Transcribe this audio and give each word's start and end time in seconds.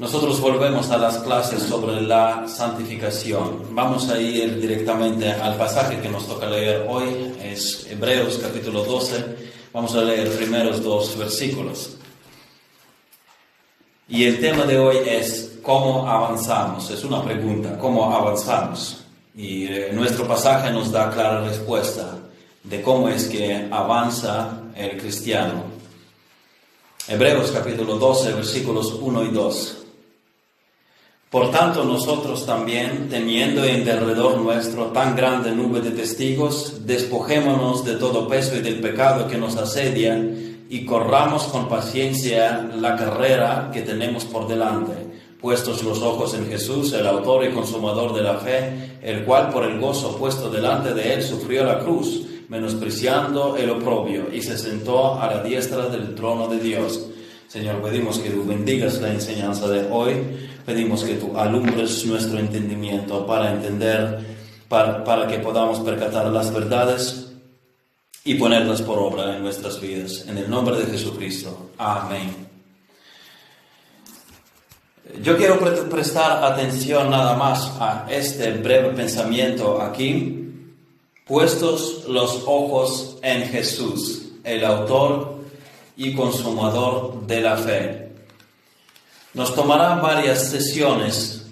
Nosotros 0.00 0.40
volvemos 0.40 0.90
a 0.90 0.96
las 0.96 1.18
clases 1.18 1.62
sobre 1.62 2.00
la 2.00 2.48
santificación. 2.48 3.74
Vamos 3.74 4.08
a 4.08 4.18
ir 4.18 4.58
directamente 4.58 5.30
al 5.30 5.58
pasaje 5.58 6.00
que 6.00 6.08
nos 6.08 6.26
toca 6.26 6.48
leer 6.48 6.86
hoy, 6.88 7.34
es 7.42 7.86
Hebreos 7.86 8.40
capítulo 8.42 8.82
12. 8.82 9.22
Vamos 9.74 9.94
a 9.94 10.00
leer 10.00 10.34
primeros 10.38 10.82
dos 10.82 11.18
versículos. 11.18 11.98
Y 14.08 14.24
el 14.24 14.40
tema 14.40 14.64
de 14.64 14.78
hoy 14.78 14.96
es 15.06 15.58
cómo 15.62 16.08
avanzamos. 16.08 16.88
Es 16.88 17.04
una 17.04 17.22
pregunta, 17.22 17.76
¿cómo 17.76 18.10
avanzamos? 18.10 19.04
Y 19.36 19.66
eh, 19.66 19.90
nuestro 19.92 20.26
pasaje 20.26 20.70
nos 20.70 20.90
da 20.90 21.10
clara 21.10 21.44
respuesta 21.44 22.16
de 22.64 22.80
cómo 22.80 23.10
es 23.10 23.28
que 23.28 23.68
avanza 23.70 24.62
el 24.74 24.96
cristiano. 24.96 25.64
Hebreos 27.06 27.50
capítulo 27.50 27.96
12, 27.96 28.32
versículos 28.32 28.94
1 28.98 29.24
y 29.24 29.28
2. 29.28 29.76
Por 31.30 31.52
tanto, 31.52 31.84
nosotros 31.84 32.44
también, 32.44 33.08
teniendo 33.08 33.62
en 33.64 33.84
derredor 33.84 34.38
nuestro 34.38 34.86
tan 34.86 35.14
grande 35.14 35.52
nube 35.52 35.80
de 35.80 35.92
testigos, 35.92 36.84
despojémonos 36.86 37.84
de 37.84 37.94
todo 37.94 38.26
peso 38.26 38.56
y 38.56 38.62
del 38.62 38.80
pecado 38.80 39.28
que 39.28 39.38
nos 39.38 39.56
asedia 39.56 40.20
y 40.68 40.84
corramos 40.84 41.44
con 41.44 41.68
paciencia 41.68 42.68
la 42.74 42.96
carrera 42.96 43.70
que 43.72 43.82
tenemos 43.82 44.24
por 44.24 44.48
delante, 44.48 44.92
puestos 45.40 45.84
los 45.84 46.02
ojos 46.02 46.34
en 46.34 46.48
Jesús, 46.48 46.92
el 46.94 47.06
autor 47.06 47.44
y 47.44 47.52
consumador 47.52 48.12
de 48.12 48.22
la 48.22 48.38
fe, 48.38 48.98
el 49.00 49.24
cual 49.24 49.50
por 49.50 49.62
el 49.62 49.78
gozo 49.78 50.16
puesto 50.16 50.50
delante 50.50 50.94
de 50.94 51.14
él 51.14 51.22
sufrió 51.22 51.62
la 51.62 51.78
cruz, 51.78 52.26
menospreciando 52.48 53.56
el 53.56 53.70
oprobio, 53.70 54.26
y 54.32 54.42
se 54.42 54.58
sentó 54.58 55.20
a 55.20 55.32
la 55.32 55.44
diestra 55.44 55.86
del 55.86 56.12
trono 56.16 56.48
de 56.48 56.58
Dios. 56.58 57.06
Señor, 57.46 57.82
pedimos 57.82 58.18
que 58.18 58.30
tú 58.30 58.44
bendigas 58.44 59.00
la 59.00 59.12
enseñanza 59.12 59.68
de 59.68 59.88
hoy 59.90 60.49
Pedimos 60.70 61.02
que 61.02 61.14
tú 61.14 61.36
alumbres 61.36 62.06
nuestro 62.06 62.38
entendimiento 62.38 63.26
para 63.26 63.50
entender, 63.50 64.20
para, 64.68 65.02
para 65.02 65.26
que 65.26 65.40
podamos 65.40 65.80
percatar 65.80 66.26
las 66.26 66.54
verdades 66.54 67.32
y 68.22 68.34
ponerlas 68.34 68.80
por 68.80 68.96
obra 69.00 69.34
en 69.34 69.42
nuestras 69.42 69.80
vidas. 69.80 70.26
En 70.28 70.38
el 70.38 70.48
nombre 70.48 70.76
de 70.76 70.84
Jesucristo. 70.84 71.70
Amén. 71.76 72.46
Yo 75.20 75.36
quiero 75.36 75.58
prestar 75.58 76.44
atención 76.44 77.10
nada 77.10 77.34
más 77.36 77.72
a 77.80 78.06
este 78.08 78.52
breve 78.52 78.90
pensamiento 78.90 79.82
aquí. 79.82 80.54
Puestos 81.26 82.04
los 82.06 82.44
ojos 82.46 83.18
en 83.22 83.42
Jesús, 83.48 84.34
el 84.44 84.64
autor 84.64 85.40
y 85.96 86.14
consumador 86.14 87.26
de 87.26 87.40
la 87.40 87.56
fe. 87.56 87.99
Nos 89.32 89.54
tomará 89.54 89.94
varias 89.94 90.50
sesiones 90.50 91.46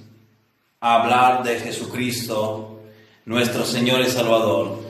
hablar 0.81 1.45
de 1.45 1.61
Jesucristo, 1.61 2.81
nuestro 3.25 3.65
Señor 3.65 4.01
y 4.01 4.11
Salvador. 4.11 4.81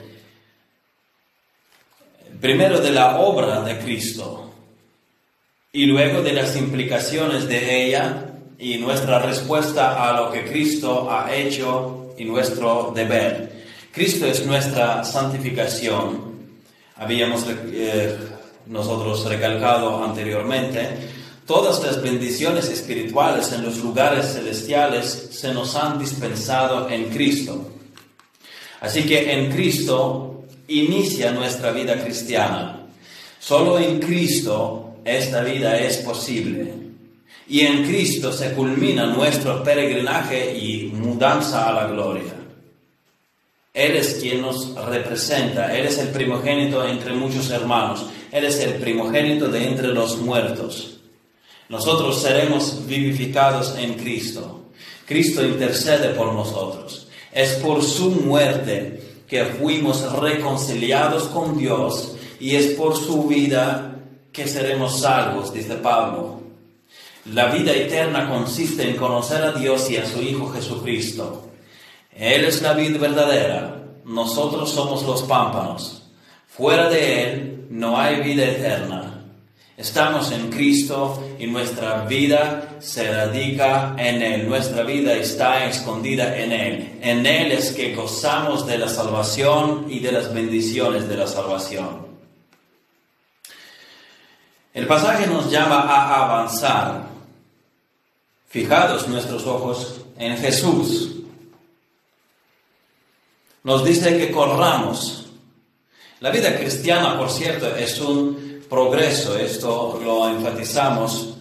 Primero 2.40 2.80
de 2.80 2.90
la 2.90 3.18
obra 3.18 3.60
de 3.60 3.78
Cristo 3.78 4.50
y 5.70 5.84
luego 5.84 6.22
de 6.22 6.32
las 6.32 6.56
implicaciones 6.56 7.46
de 7.46 7.84
ella 7.84 8.24
y 8.58 8.78
nuestra 8.78 9.18
respuesta 9.18 10.08
a 10.08 10.18
lo 10.18 10.32
que 10.32 10.46
Cristo 10.46 11.10
ha 11.10 11.34
hecho 11.34 12.14
y 12.16 12.24
nuestro 12.24 12.92
deber. 12.94 13.66
Cristo 13.92 14.24
es 14.24 14.46
nuestra 14.46 15.04
santificación. 15.04 16.38
Habíamos 16.96 17.44
eh, 17.48 18.16
nosotros 18.66 19.26
recalcado 19.26 20.02
anteriormente 20.02 21.17
Todas 21.48 21.82
las 21.82 22.02
bendiciones 22.02 22.68
espirituales 22.68 23.52
en 23.52 23.64
los 23.64 23.78
lugares 23.78 24.34
celestiales 24.34 25.30
se 25.32 25.54
nos 25.54 25.74
han 25.76 25.98
dispensado 25.98 26.90
en 26.90 27.08
Cristo. 27.08 27.70
Así 28.82 29.04
que 29.04 29.32
en 29.32 29.50
Cristo 29.50 30.44
inicia 30.68 31.30
nuestra 31.32 31.70
vida 31.70 32.04
cristiana. 32.04 32.86
Solo 33.40 33.78
en 33.78 33.98
Cristo 33.98 34.98
esta 35.06 35.40
vida 35.40 35.78
es 35.78 35.96
posible. 35.96 36.74
Y 37.48 37.60
en 37.60 37.82
Cristo 37.82 38.30
se 38.30 38.52
culmina 38.52 39.06
nuestro 39.06 39.64
peregrinaje 39.64 40.54
y 40.54 40.90
mudanza 40.92 41.66
a 41.66 41.72
la 41.72 41.86
gloria. 41.86 42.34
Él 43.72 43.96
es 43.96 44.18
quien 44.20 44.42
nos 44.42 44.74
representa, 44.74 45.74
Él 45.74 45.86
es 45.86 45.96
el 45.96 46.08
primogénito 46.08 46.86
entre 46.86 47.14
muchos 47.14 47.48
hermanos, 47.48 48.04
Él 48.32 48.44
es 48.44 48.60
el 48.60 48.74
primogénito 48.74 49.48
de 49.48 49.66
entre 49.66 49.88
los 49.88 50.18
muertos. 50.18 50.97
Nosotros 51.68 52.22
seremos 52.22 52.86
vivificados 52.86 53.76
en 53.76 53.94
Cristo. 53.94 54.62
Cristo 55.06 55.44
intercede 55.44 56.10
por 56.10 56.32
nosotros. 56.32 57.08
Es 57.32 57.54
por 57.54 57.82
su 57.82 58.10
muerte 58.10 59.02
que 59.28 59.44
fuimos 59.44 60.10
reconciliados 60.18 61.24
con 61.24 61.58
Dios 61.58 62.16
y 62.40 62.56
es 62.56 62.68
por 62.68 62.96
su 62.96 63.24
vida 63.24 63.96
que 64.32 64.46
seremos 64.46 65.00
salvos, 65.00 65.52
dice 65.52 65.74
Pablo. 65.74 66.40
La 67.26 67.46
vida 67.46 67.72
eterna 67.72 68.28
consiste 68.30 68.88
en 68.88 68.96
conocer 68.96 69.42
a 69.42 69.52
Dios 69.52 69.90
y 69.90 69.98
a 69.98 70.06
su 70.06 70.22
Hijo 70.22 70.50
Jesucristo. 70.50 71.50
Él 72.16 72.44
es 72.46 72.62
la 72.62 72.72
vida 72.72 72.98
verdadera, 72.98 73.84
nosotros 74.04 74.70
somos 74.70 75.02
los 75.02 75.22
pámpanos. 75.24 76.02
Fuera 76.46 76.88
de 76.88 77.22
Él 77.22 77.66
no 77.70 77.98
hay 77.98 78.22
vida 78.22 78.44
eterna. 78.44 79.07
Estamos 79.78 80.32
en 80.32 80.50
Cristo 80.50 81.22
y 81.38 81.46
nuestra 81.46 82.04
vida 82.04 82.78
se 82.80 83.12
radica 83.12 83.94
en 83.96 84.20
Él. 84.22 84.48
Nuestra 84.48 84.82
vida 84.82 85.14
está 85.14 85.66
escondida 85.66 86.36
en 86.36 86.50
Él. 86.50 86.98
En 87.00 87.24
Él 87.24 87.52
es 87.52 87.70
que 87.70 87.94
gozamos 87.94 88.66
de 88.66 88.76
la 88.76 88.88
salvación 88.88 89.86
y 89.88 90.00
de 90.00 90.10
las 90.10 90.34
bendiciones 90.34 91.08
de 91.08 91.16
la 91.16 91.28
salvación. 91.28 92.08
El 94.74 94.88
pasaje 94.88 95.28
nos 95.28 95.48
llama 95.48 95.82
a 95.82 96.24
avanzar. 96.24 97.06
Fijados 98.48 99.06
nuestros 99.06 99.46
ojos 99.46 100.00
en 100.18 100.36
Jesús. 100.38 101.18
Nos 103.62 103.84
dice 103.84 104.18
que 104.18 104.32
corramos. 104.32 105.26
La 106.18 106.30
vida 106.30 106.58
cristiana, 106.58 107.16
por 107.16 107.30
cierto, 107.30 107.76
es 107.76 108.00
un 108.00 108.47
progreso. 108.68 109.36
Esto 109.36 110.00
lo 110.04 110.28
enfatizamos 110.28 111.34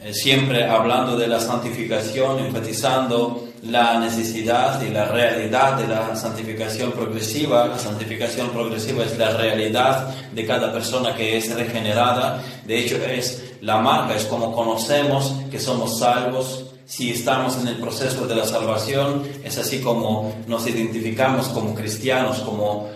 eh, 0.00 0.12
siempre 0.12 0.64
hablando 0.64 1.16
de 1.16 1.28
la 1.28 1.38
santificación, 1.38 2.40
enfatizando 2.40 3.48
la 3.62 4.00
necesidad 4.00 4.82
y 4.82 4.90
la 4.90 5.04
realidad 5.04 5.76
de 5.76 5.86
la 5.86 6.16
santificación 6.16 6.90
progresiva. 6.90 7.68
La 7.68 7.78
santificación 7.78 8.50
progresiva 8.50 9.04
es 9.04 9.16
la 9.16 9.36
realidad 9.36 10.08
de 10.32 10.44
cada 10.44 10.72
persona 10.72 11.14
que 11.14 11.36
es 11.36 11.54
regenerada. 11.54 12.42
De 12.66 12.78
hecho, 12.78 12.96
es 12.96 13.54
la 13.60 13.78
marca, 13.78 14.16
es 14.16 14.24
como 14.24 14.52
conocemos 14.52 15.34
que 15.50 15.60
somos 15.60 16.00
salvos. 16.00 16.64
Si 16.84 17.12
estamos 17.12 17.56
en 17.58 17.68
el 17.68 17.76
proceso 17.76 18.26
de 18.26 18.34
la 18.34 18.44
salvación, 18.44 19.22
es 19.44 19.56
así 19.56 19.80
como 19.80 20.34
nos 20.48 20.66
identificamos 20.66 21.48
como 21.48 21.74
cristianos, 21.74 22.40
como 22.40 22.90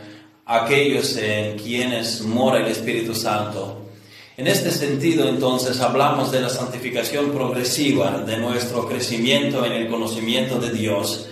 aquellos 0.46 1.16
en 1.16 1.58
quienes 1.58 2.22
mora 2.22 2.60
el 2.60 2.68
Espíritu 2.68 3.14
Santo. 3.14 3.82
En 4.36 4.46
este 4.46 4.70
sentido, 4.70 5.28
entonces, 5.28 5.80
hablamos 5.80 6.30
de 6.30 6.40
la 6.40 6.48
santificación 6.48 7.32
progresiva, 7.32 8.18
de 8.18 8.36
nuestro 8.36 8.86
crecimiento 8.86 9.64
en 9.64 9.72
el 9.72 9.88
conocimiento 9.88 10.58
de 10.58 10.70
Dios, 10.70 11.28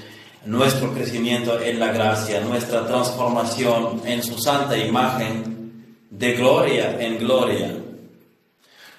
nuestro 0.47 0.93
crecimiento 0.93 1.61
en 1.61 1.79
la 1.79 1.93
gracia, 1.93 2.41
nuestra 2.41 2.87
transformación 2.87 4.03
en 4.05 4.23
su 4.23 4.39
santa 4.39 4.77
imagen, 4.77 5.55
de 6.11 6.33
gloria 6.33 6.97
en 6.99 7.19
gloria. 7.19 7.77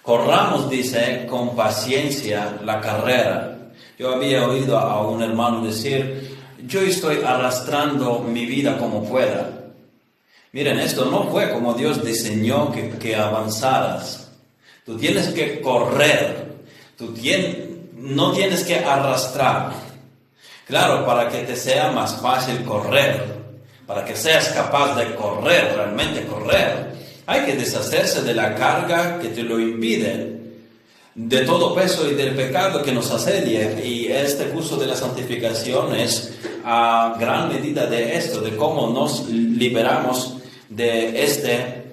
Corramos, 0.01 0.69
dice, 0.69 1.25
con 1.27 1.55
paciencia 1.55 2.59
la 2.63 2.79
carrera. 2.79 3.71
Yo 3.97 4.13
había 4.13 4.47
oído 4.47 4.77
a 4.77 5.07
un 5.07 5.23
hermano 5.23 5.65
decir, 5.65 6.37
yo 6.67 6.81
estoy 6.81 7.17
arrastrando 7.25 8.19
mi 8.19 8.45
vida 8.45 8.77
como 8.77 9.03
pueda. 9.03 9.64
Miren, 10.55 10.79
esto 10.79 11.03
no 11.11 11.29
fue 11.29 11.51
como 11.51 11.73
Dios 11.73 12.01
diseñó 12.01 12.71
que, 12.71 13.13
avanzaras. 13.13 14.29
Tú 14.85 14.95
tienes 14.95 15.27
que 15.27 15.59
correr, 15.59 16.45
tú 16.97 17.13
no 17.97 18.31
tienes 18.31 18.63
que 18.63 18.77
arrastrar. 18.77 19.73
Claro, 20.65 21.05
para 21.05 21.27
que 21.27 21.39
te 21.39 21.57
sea 21.57 21.91
más 21.91 22.21
fácil 22.21 22.63
correr, 22.63 23.35
para 23.85 24.05
que 24.05 24.15
seas 24.15 24.47
capaz 24.47 24.95
de 24.95 25.13
correr, 25.15 25.73
realmente 25.75 26.25
correr, 26.25 26.93
hay 27.25 27.41
que 27.41 27.57
deshacerse 27.57 28.21
de 28.21 28.33
la 28.33 28.55
carga 28.55 29.19
que 29.19 29.27
te 29.27 29.43
lo 29.43 29.59
impide, 29.59 30.39
de 31.15 31.41
todo 31.41 31.75
peso 31.75 32.09
y 32.09 32.13
del 32.13 32.33
pecado 32.33 32.81
que 32.81 32.93
nos 32.93 33.11
asedia. 33.11 33.77
Y 33.83 34.07
este 34.07 34.45
curso 34.45 34.77
de 34.77 34.87
la 34.87 34.95
santificación 34.95 35.93
es 35.97 36.33
a 36.63 37.17
gran 37.19 37.49
medida 37.49 37.87
de 37.87 38.15
esto, 38.15 38.39
de 38.39 38.55
cómo 38.55 38.89
nos 38.89 39.27
liberamos 39.27 40.34
de 40.75 41.23
este 41.23 41.83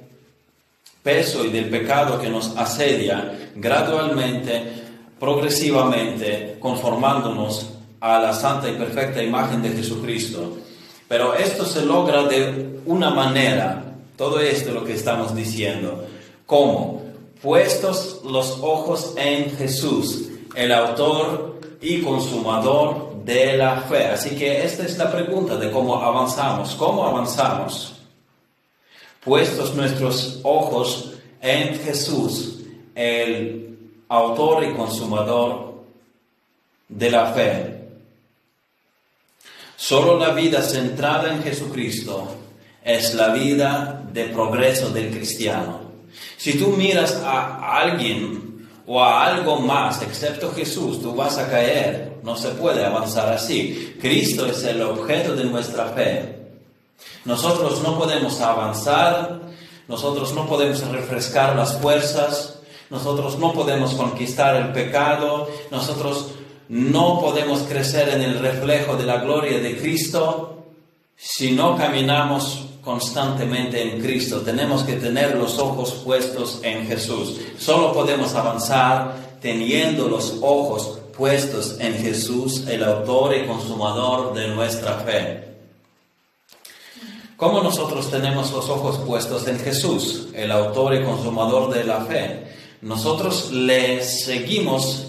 peso 1.02 1.44
y 1.44 1.50
del 1.50 1.68
pecado 1.68 2.20
que 2.20 2.28
nos 2.28 2.56
asedia 2.56 3.38
gradualmente 3.54 4.82
progresivamente 5.18 6.56
conformándonos 6.58 7.70
a 8.00 8.18
la 8.18 8.32
santa 8.32 8.68
y 8.68 8.72
perfecta 8.72 9.22
imagen 9.22 9.62
de 9.62 9.70
Jesucristo. 9.70 10.56
Pero 11.06 11.34
esto 11.34 11.64
se 11.64 11.84
logra 11.84 12.24
de 12.24 12.80
una 12.86 13.10
manera, 13.10 13.84
todo 14.16 14.40
esto 14.40 14.72
lo 14.72 14.84
que 14.84 14.94
estamos 14.94 15.34
diciendo, 15.34 16.06
como 16.46 17.02
puestos 17.40 18.20
los 18.24 18.58
ojos 18.60 19.14
en 19.16 19.56
Jesús, 19.56 20.28
el 20.54 20.72
autor 20.72 21.60
y 21.80 22.00
consumador 22.00 23.22
de 23.24 23.56
la 23.56 23.82
fe. 23.82 24.06
Así 24.06 24.30
que 24.30 24.64
esta 24.64 24.84
es 24.84 24.98
la 24.98 25.10
pregunta 25.10 25.56
de 25.56 25.70
cómo 25.70 25.96
avanzamos. 25.96 26.74
¿Cómo 26.74 27.06
avanzamos? 27.06 27.91
Puestos 29.24 29.74
nuestros 29.74 30.40
ojos 30.42 31.12
en 31.40 31.78
Jesús, 31.78 32.58
el 32.94 33.78
autor 34.08 34.64
y 34.64 34.74
consumador 34.74 35.84
de 36.88 37.10
la 37.10 37.32
fe. 37.32 37.78
Solo 39.76 40.18
la 40.18 40.32
vida 40.32 40.60
centrada 40.62 41.32
en 41.32 41.42
Jesucristo 41.42 42.36
es 42.84 43.14
la 43.14 43.28
vida 43.28 44.04
de 44.12 44.24
progreso 44.26 44.90
del 44.90 45.10
cristiano. 45.10 45.80
Si 46.36 46.58
tú 46.58 46.68
miras 46.68 47.14
a 47.24 47.78
alguien 47.78 48.68
o 48.86 49.00
a 49.00 49.24
algo 49.24 49.60
más 49.60 50.02
excepto 50.02 50.52
Jesús, 50.52 51.00
tú 51.00 51.14
vas 51.14 51.38
a 51.38 51.48
caer. 51.48 52.18
No 52.22 52.36
se 52.36 52.50
puede 52.50 52.84
avanzar 52.84 53.32
así. 53.32 53.96
Cristo 54.00 54.46
es 54.46 54.62
el 54.64 54.82
objeto 54.82 55.34
de 55.34 55.44
nuestra 55.44 55.86
fe. 55.90 56.41
Nosotros 57.24 57.82
no 57.82 57.98
podemos 57.98 58.40
avanzar, 58.40 59.40
nosotros 59.88 60.32
no 60.32 60.46
podemos 60.46 60.80
refrescar 60.88 61.54
las 61.54 61.78
fuerzas, 61.78 62.58
nosotros 62.90 63.38
no 63.38 63.52
podemos 63.52 63.94
conquistar 63.94 64.56
el 64.56 64.72
pecado, 64.72 65.48
nosotros 65.70 66.32
no 66.68 67.20
podemos 67.20 67.60
crecer 67.60 68.08
en 68.08 68.22
el 68.22 68.38
reflejo 68.38 68.96
de 68.96 69.04
la 69.04 69.18
gloria 69.18 69.60
de 69.60 69.78
Cristo 69.78 70.64
si 71.16 71.52
no 71.52 71.76
caminamos 71.76 72.66
constantemente 72.82 73.80
en 73.80 74.00
Cristo. 74.00 74.40
Tenemos 74.40 74.82
que 74.82 74.94
tener 74.94 75.36
los 75.36 75.58
ojos 75.58 75.92
puestos 76.04 76.60
en 76.62 76.86
Jesús. 76.86 77.40
Solo 77.58 77.92
podemos 77.92 78.34
avanzar 78.34 79.38
teniendo 79.40 80.08
los 80.08 80.38
ojos 80.40 80.98
puestos 81.16 81.76
en 81.78 81.94
Jesús, 81.94 82.66
el 82.68 82.82
autor 82.82 83.36
y 83.36 83.46
consumador 83.46 84.34
de 84.34 84.48
nuestra 84.48 84.98
fe. 85.00 85.51
¿Cómo 87.42 87.60
nosotros 87.60 88.08
tenemos 88.08 88.52
los 88.52 88.68
ojos 88.68 88.98
puestos 88.98 89.48
en 89.48 89.58
Jesús, 89.58 90.28
el 90.32 90.52
autor 90.52 90.94
y 90.94 91.02
consumador 91.02 91.74
de 91.74 91.82
la 91.82 92.02
fe? 92.02 92.44
Nosotros 92.82 93.50
le 93.50 94.00
seguimos 94.04 95.08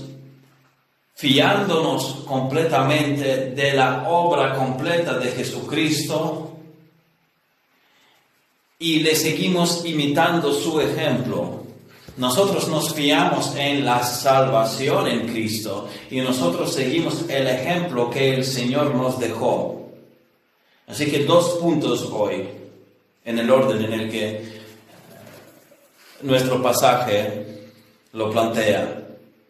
fiándonos 1.13 2.24
completamente 2.25 3.51
de 3.51 3.74
la 3.74 4.09
obra 4.09 4.56
completa 4.56 5.19
de 5.19 5.30
Jesucristo 5.30 6.57
y 8.80 9.01
le 9.01 9.15
seguimos 9.15 9.85
imitando 9.85 10.53
su 10.53 10.81
ejemplo. 10.81 11.65
Nosotros 12.18 12.68
nos 12.68 12.95
fiamos 12.95 13.56
en 13.56 13.85
la 13.85 14.01
salvación 14.01 15.07
en 15.07 15.27
Cristo 15.27 15.88
y 16.09 16.19
nosotros 16.21 16.74
seguimos 16.74 17.30
el 17.30 17.45
ejemplo 17.45 18.09
que 18.09 18.33
el 18.33 18.44
Señor 18.44 18.95
nos 18.95 19.19
dejó. 19.19 19.82
Así 20.94 21.10
que 21.10 21.25
dos 21.25 21.56
puntos 21.56 22.07
hoy 22.12 22.48
en 23.25 23.40
el 23.40 23.50
orden 23.50 23.84
en 23.84 23.94
el 23.94 24.12
que 24.12 24.45
nuestro 26.22 26.62
pasaje 26.62 27.72
lo 28.12 28.30
plantea. 28.30 29.01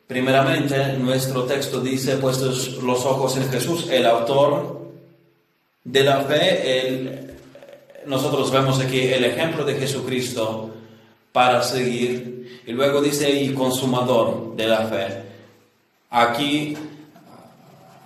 Primeramente, 0.08 0.94
nuestro 0.94 1.44
texto 1.44 1.82
dice, 1.82 2.16
puestos 2.16 2.82
los 2.82 3.06
ojos 3.06 3.36
en 3.36 3.52
Jesús, 3.52 3.90
el 3.92 4.06
autor 4.06 4.90
de 5.84 6.04
la 6.06 6.22
fe, 6.22 7.36
nosotros 8.06 8.50
vemos 8.50 8.80
aquí 8.80 9.02
el 9.02 9.26
ejemplo 9.26 9.66
de 9.66 9.76
Jesucristo 9.76 10.72
para 11.34 11.62
seguir, 11.62 12.62
y 12.66 12.72
luego 12.72 13.02
dice, 13.02 13.30
y 13.30 13.54
consumador 13.54 14.56
de 14.56 14.66
la 14.66 14.88
fe. 14.88 15.08
Aquí 16.10 16.78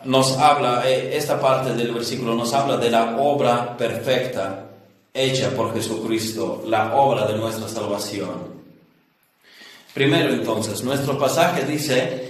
nos 0.03 0.37
habla, 0.37 0.89
eh, 0.89 1.15
esta 1.17 1.39
parte 1.39 1.73
del 1.73 1.93
versículo 1.93 2.35
nos 2.35 2.53
habla 2.53 2.77
de 2.77 2.89
la 2.89 3.17
obra 3.17 3.75
perfecta 3.77 4.67
hecha 5.13 5.49
por 5.51 5.73
Jesucristo, 5.73 6.63
la 6.67 6.95
obra 6.95 7.25
de 7.27 7.37
nuestra 7.37 7.67
salvación. 7.67 8.57
Primero 9.93 10.29
entonces, 10.29 10.83
nuestro 10.83 11.17
pasaje 11.17 11.65
dice, 11.65 12.29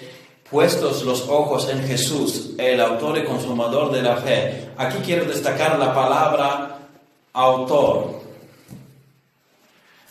puestos 0.50 1.04
los 1.04 1.28
ojos 1.28 1.70
en 1.70 1.86
Jesús, 1.86 2.52
el 2.58 2.80
autor 2.80 3.18
y 3.18 3.26
consumador 3.26 3.92
de 3.92 4.02
la 4.02 4.16
fe. 4.18 4.70
Aquí 4.78 5.00
quiero 5.04 5.26
destacar 5.26 5.78
la 5.78 5.94
palabra 5.94 6.80
autor, 7.34 8.22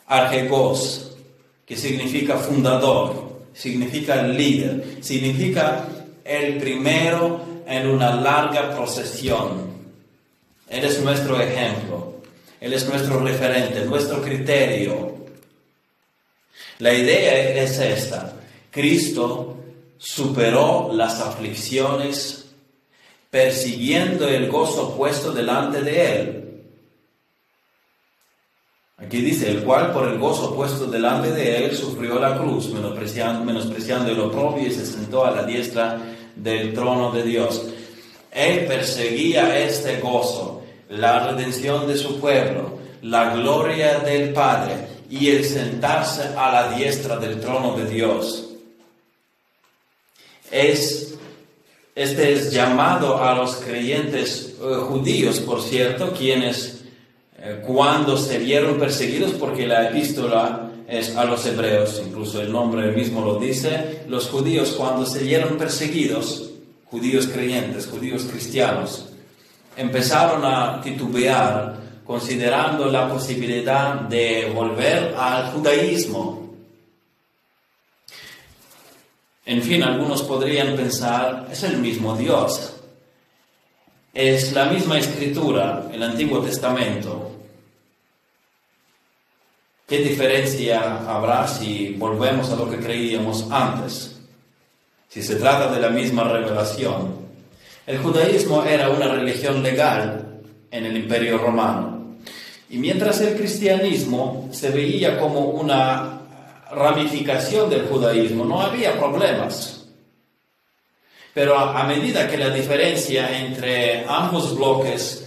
argegos, 0.07 1.17
que 1.65 1.77
significa 1.77 2.37
fundador, 2.37 3.41
significa 3.55 4.23
líder, 4.23 4.99
significa 5.01 5.87
el 6.27 6.59
primero 6.59 7.41
en 7.67 7.89
una 7.89 8.15
larga 8.15 8.75
procesión. 8.75 9.67
Él 10.69 10.85
es 10.85 11.01
nuestro 11.03 11.41
ejemplo, 11.41 12.21
Él 12.61 12.73
es 12.73 12.89
nuestro 12.89 13.21
referente, 13.21 13.85
nuestro 13.85 14.21
criterio, 14.21 15.17
la 16.79 16.93
idea 16.93 17.63
es 17.63 17.79
esta. 17.79 18.35
Cristo 18.71 19.57
superó 19.97 20.91
las 20.93 21.21
aflicciones 21.21 22.51
persiguiendo 23.31 24.29
el 24.29 24.51
gozo 24.51 24.95
puesto 24.97 25.33
delante 25.33 25.81
de 25.83 26.21
él. 26.21 26.43
Aquí 28.99 29.21
dice, 29.21 29.51
el 29.51 29.63
cual 29.63 29.93
por 29.93 30.09
el 30.09 30.19
gozo 30.19 30.55
puesto 30.55 30.87
delante 30.87 31.31
de 31.31 31.67
él 31.67 31.77
sufrió 31.77 32.19
la 32.19 32.39
cruz, 32.39 32.71
menospreciando, 32.71 33.45
menospreciando 33.45 34.11
el 34.11 34.21
oprobio 34.21 34.67
y 34.67 34.73
se 34.73 34.87
sentó 34.87 35.25
a 35.25 35.31
la 35.31 35.43
diestra 35.43 36.16
del 36.37 36.75
trono 36.75 37.11
de 37.11 37.25
Dios. 37.25 37.67
Él 38.31 38.67
perseguía 38.67 39.59
este 39.59 40.01
gozo, 40.01 40.63
la 40.91 41.31
redención 41.31 41.87
de 41.87 41.97
su 41.97 42.21
pueblo, 42.21 42.79
la 43.03 43.35
gloria 43.35 43.99
del 44.01 44.33
Padre 44.33 44.75
y 45.11 45.31
el 45.31 45.45
sentarse 45.45 46.31
a 46.37 46.53
la 46.53 46.77
diestra 46.77 47.17
del 47.17 47.41
trono 47.41 47.77
de 47.77 47.87
Dios. 47.89 48.51
Es, 50.51 51.15
este 51.95 52.33
es 52.33 52.53
llamado 52.53 53.23
a 53.23 53.35
los 53.35 53.57
creyentes 53.57 54.55
eh, 54.61 54.75
judíos, 54.89 55.41
por 55.41 55.63
cierto, 55.63 56.13
quienes 56.13 56.85
eh, 57.39 57.63
cuando 57.67 58.17
se 58.17 58.39
vieron 58.39 58.79
perseguidos, 58.79 59.33
porque 59.33 59.67
la 59.67 59.89
epístola 59.89 60.66
es 60.89 61.17
a 61.17 61.25
los 61.25 61.45
hebreos, 61.47 62.01
incluso 62.07 62.41
el 62.41 62.53
nombre 62.53 62.93
mismo 62.93 63.21
lo 63.25 63.39
dice, 63.39 64.03
los 64.09 64.29
judíos 64.29 64.75
cuando 64.79 65.05
se 65.05 65.23
vieron 65.23 65.59
perseguidos, 65.59 66.51
judíos 66.85 67.27
creyentes, 67.27 67.87
judíos 67.87 68.25
cristianos, 68.31 69.09
empezaron 69.77 70.45
a 70.45 70.81
titubear 70.81 71.77
considerando 72.07 72.87
la 72.87 73.09
posibilidad 73.09 73.95
de 73.95 74.53
volver 74.55 75.15
al 75.19 75.51
judaísmo. 75.51 76.47
En 79.45 79.63
fin, 79.63 79.83
algunos 79.83 80.23
podrían 80.23 80.77
pensar, 80.77 81.49
es 81.51 81.63
el 81.65 81.79
mismo 81.79 82.17
Dios, 82.17 82.75
es 84.15 84.53
la 84.53 84.67
misma 84.67 84.99
escritura, 84.99 85.89
el 85.93 86.03
Antiguo 86.03 86.41
Testamento. 86.41 87.36
¿Qué 89.87 89.99
diferencia 89.99 91.07
habrá 91.07 91.47
si 91.47 91.95
volvemos 91.97 92.51
a 92.51 92.57
lo 92.57 92.69
que 92.69 92.79
creíamos 92.79 93.47
antes? 93.53 94.19
Si 95.09 95.23
se 95.23 95.37
trata 95.37 95.73
de 95.73 95.81
la 95.81 95.91
misma 95.91 96.25
revelación. 96.25 97.15
El 97.87 97.99
judaísmo 97.99 98.65
era 98.65 98.91
una 98.91 99.07
religión 99.07 99.63
legal 99.63 100.41
en 100.73 100.87
el 100.87 100.97
imperio 100.97 101.39
romano. 101.39 102.17
Y 102.69 102.79
mientras 102.79 103.21
el 103.21 103.37
cristianismo 103.37 104.49
se 104.51 104.71
veía 104.71 105.21
como 105.21 105.51
una 105.51 106.21
ramificación 106.73 107.71
del 107.71 107.87
judaísmo, 107.87 108.45
no 108.45 108.61
había 108.61 108.99
problemas. 108.99 109.87
Pero 111.33 111.57
a, 111.57 111.85
medida 111.85 112.29
que 112.29 112.39
la 112.39 112.51
diferencia 112.51 113.39
entre 113.39 114.05
ambos 114.09 114.57
bloques, 114.57 115.26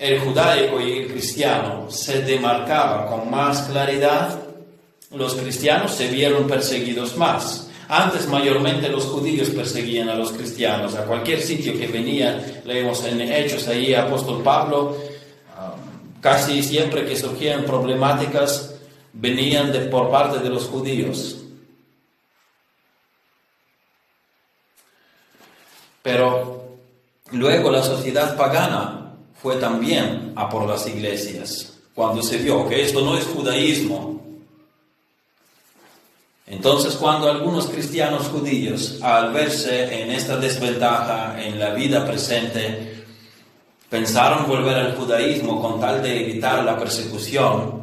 el 0.00 0.18
judaico 0.18 0.80
y 0.80 0.98
el 0.98 1.12
cristiano, 1.12 1.88
se 1.88 2.22
demarcaba 2.22 3.06
con 3.06 3.30
más 3.30 3.68
claridad, 3.68 4.40
los 5.12 5.36
cristianos 5.36 5.92
se 5.92 6.08
vieron 6.08 6.48
perseguidos 6.48 7.16
más. 7.16 7.68
Antes 7.88 8.26
mayormente 8.26 8.88
los 8.88 9.04
judíos 9.04 9.50
perseguían 9.50 10.08
a 10.08 10.14
los 10.14 10.32
cristianos. 10.32 10.96
A 10.96 11.04
cualquier 11.04 11.40
sitio 11.40 11.78
que 11.78 11.86
venía, 11.86 12.62
leemos 12.64 13.04
en 13.04 13.20
Hechos 13.20 13.68
ahí, 13.68 13.94
apóstol 13.94 14.42
Pablo 14.42 14.96
Casi 16.20 16.62
siempre 16.62 17.06
que 17.06 17.16
surgían 17.16 17.64
problemáticas 17.64 18.74
venían 19.12 19.72
de, 19.72 19.80
por 19.80 20.10
parte 20.10 20.38
de 20.38 20.50
los 20.50 20.66
judíos. 20.66 21.38
Pero 26.02 26.76
luego 27.32 27.70
la 27.70 27.82
sociedad 27.82 28.36
pagana 28.36 28.99
fue 29.42 29.56
también 29.56 30.32
a 30.36 30.48
por 30.48 30.66
las 30.66 30.86
iglesias, 30.86 31.72
cuando 31.94 32.22
se 32.22 32.38
vio 32.38 32.68
que 32.68 32.82
esto 32.82 33.00
no 33.00 33.16
es 33.16 33.24
judaísmo. 33.24 34.20
Entonces 36.46 36.94
cuando 36.96 37.30
algunos 37.30 37.66
cristianos 37.66 38.26
judíos, 38.28 38.98
al 39.02 39.32
verse 39.32 40.02
en 40.02 40.10
esta 40.10 40.36
desventaja 40.36 41.42
en 41.42 41.58
la 41.58 41.70
vida 41.70 42.04
presente, 42.04 43.04
pensaron 43.88 44.46
volver 44.46 44.76
al 44.76 44.96
judaísmo 44.96 45.62
con 45.62 45.80
tal 45.80 46.02
de 46.02 46.20
evitar 46.20 46.64
la 46.64 46.78
persecución, 46.78 47.80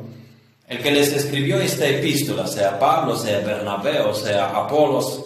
el 0.67 0.79
que 0.79 0.91
les 0.91 1.13
escribió 1.13 1.59
esta 1.59 1.87
epístola, 1.87 2.45
sea 2.45 2.77
Pablo, 2.77 3.15
sea 3.15 3.39
Bernabé 3.39 4.01
o 4.01 4.13
sea 4.13 4.49
Apolos, 4.49 5.23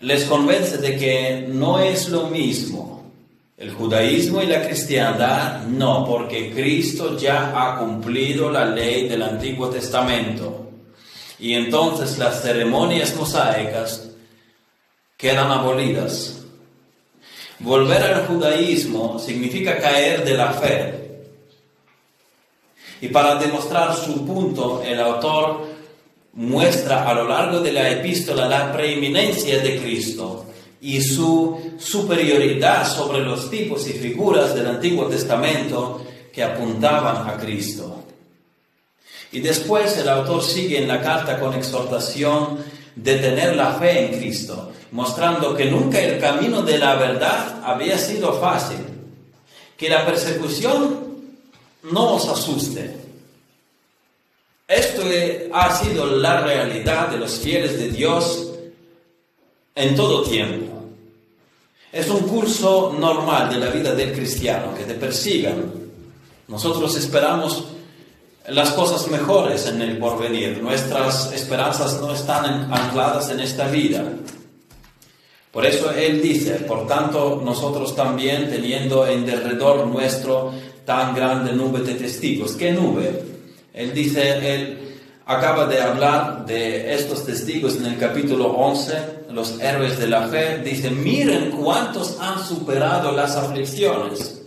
les 0.00 0.24
convence 0.24 0.76
de 0.78 0.98
que 0.98 1.46
no 1.48 1.78
es 1.78 2.10
lo 2.10 2.28
mismo 2.28 2.93
el 3.56 3.72
judaísmo 3.72 4.42
y 4.42 4.46
la 4.46 4.66
cristiandad, 4.66 5.62
no, 5.62 6.04
porque 6.04 6.52
Cristo 6.52 7.16
ya 7.16 7.52
ha 7.54 7.78
cumplido 7.78 8.50
la 8.50 8.64
ley 8.64 9.08
del 9.08 9.22
Antiguo 9.22 9.68
Testamento. 9.68 10.70
Y 11.38 11.54
entonces 11.54 12.18
las 12.18 12.42
ceremonias 12.42 13.14
mosaicas 13.14 14.10
quedan 15.16 15.50
abolidas. 15.50 16.44
Volver 17.60 18.02
al 18.02 18.26
judaísmo 18.26 19.18
significa 19.18 19.78
caer 19.78 20.24
de 20.24 20.34
la 20.34 20.52
fe. 20.52 21.00
Y 23.00 23.08
para 23.08 23.36
demostrar 23.36 23.94
su 23.94 24.26
punto, 24.26 24.82
el 24.84 24.98
autor 25.00 25.66
muestra 26.32 27.08
a 27.08 27.14
lo 27.14 27.28
largo 27.28 27.60
de 27.60 27.72
la 27.72 27.88
epístola 27.90 28.48
la 28.48 28.72
preeminencia 28.72 29.60
de 29.60 29.78
Cristo 29.80 30.46
y 30.84 31.00
su 31.00 31.72
superioridad 31.78 32.86
sobre 32.86 33.20
los 33.20 33.50
tipos 33.50 33.88
y 33.88 33.94
figuras 33.94 34.54
del 34.54 34.66
Antiguo 34.66 35.06
Testamento 35.06 36.04
que 36.30 36.42
apuntaban 36.42 37.26
a 37.26 37.38
Cristo. 37.38 38.04
Y 39.32 39.40
después 39.40 39.96
el 39.96 40.10
autor 40.10 40.42
sigue 40.42 40.82
en 40.82 40.86
la 40.86 41.00
carta 41.00 41.40
con 41.40 41.54
exhortación 41.54 42.58
de 42.94 43.16
tener 43.16 43.56
la 43.56 43.72
fe 43.72 44.04
en 44.04 44.18
Cristo, 44.18 44.72
mostrando 44.90 45.56
que 45.56 45.64
nunca 45.70 45.98
el 45.98 46.20
camino 46.20 46.60
de 46.60 46.76
la 46.76 46.96
verdad 46.96 47.62
había 47.64 47.96
sido 47.96 48.38
fácil, 48.38 48.76
que 49.78 49.88
la 49.88 50.04
persecución 50.04 51.00
no 51.84 52.16
os 52.16 52.28
asuste, 52.28 52.94
esto 54.68 55.02
ha 55.54 55.76
sido 55.78 56.06
la 56.06 56.42
realidad 56.42 57.08
de 57.08 57.16
los 57.16 57.38
fieles 57.38 57.78
de 57.78 57.88
Dios 57.88 58.50
en 59.74 59.96
todo 59.96 60.24
tiempo. 60.24 60.73
Es 61.94 62.10
un 62.10 62.22
curso 62.22 62.92
normal 62.98 63.48
de 63.50 63.60
la 63.60 63.70
vida 63.70 63.94
del 63.94 64.12
cristiano, 64.12 64.74
que 64.74 64.82
te 64.82 64.94
persigan. 64.94 65.72
Nosotros 66.48 66.96
esperamos 66.96 67.66
las 68.48 68.72
cosas 68.72 69.08
mejores 69.12 69.68
en 69.68 69.80
el 69.80 69.98
porvenir. 69.98 70.60
Nuestras 70.60 71.32
esperanzas 71.32 72.00
no 72.00 72.12
están 72.12 72.68
ancladas 72.72 73.30
en 73.30 73.38
esta 73.38 73.68
vida. 73.68 74.02
Por 75.52 75.64
eso 75.64 75.92
Él 75.92 76.20
dice, 76.20 76.54
por 76.66 76.88
tanto, 76.88 77.40
nosotros 77.44 77.94
también, 77.94 78.50
teniendo 78.50 79.06
en 79.06 79.24
derredor 79.24 79.86
nuestro 79.86 80.52
tan 80.84 81.14
grande 81.14 81.52
nube 81.52 81.78
de 81.82 81.94
testigos. 81.94 82.56
¿Qué 82.56 82.72
nube? 82.72 83.22
Él 83.72 83.94
dice, 83.94 84.54
él 84.54 84.83
acaba 85.26 85.66
de 85.66 85.80
hablar 85.80 86.44
de 86.46 86.94
estos 86.94 87.24
testigos 87.24 87.76
en 87.76 87.86
el 87.86 87.98
capítulo 87.98 88.48
11, 88.48 89.24
los 89.30 89.60
héroes 89.60 89.98
de 89.98 90.08
la 90.08 90.28
fe. 90.28 90.58
Dice, 90.58 90.90
miren 90.90 91.50
cuántos 91.52 92.18
han 92.20 92.44
superado 92.44 93.12
las 93.12 93.36
aflicciones. 93.36 94.42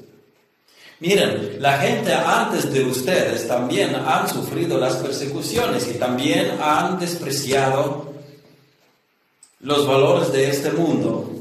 Miren, 0.99 1.61
la 1.61 1.77
gente 1.77 2.11
antes 2.13 2.73
de 2.73 2.83
ustedes 2.83 3.47
también 3.47 3.95
han 3.95 4.27
sufrido 4.27 4.79
las 4.79 4.95
persecuciones 4.95 5.87
y 5.87 5.99
también 5.99 6.57
han 6.61 6.97
despreciado 6.97 8.13
los 9.59 9.87
valores 9.87 10.31
de 10.31 10.49
este 10.49 10.71
mundo, 10.71 11.31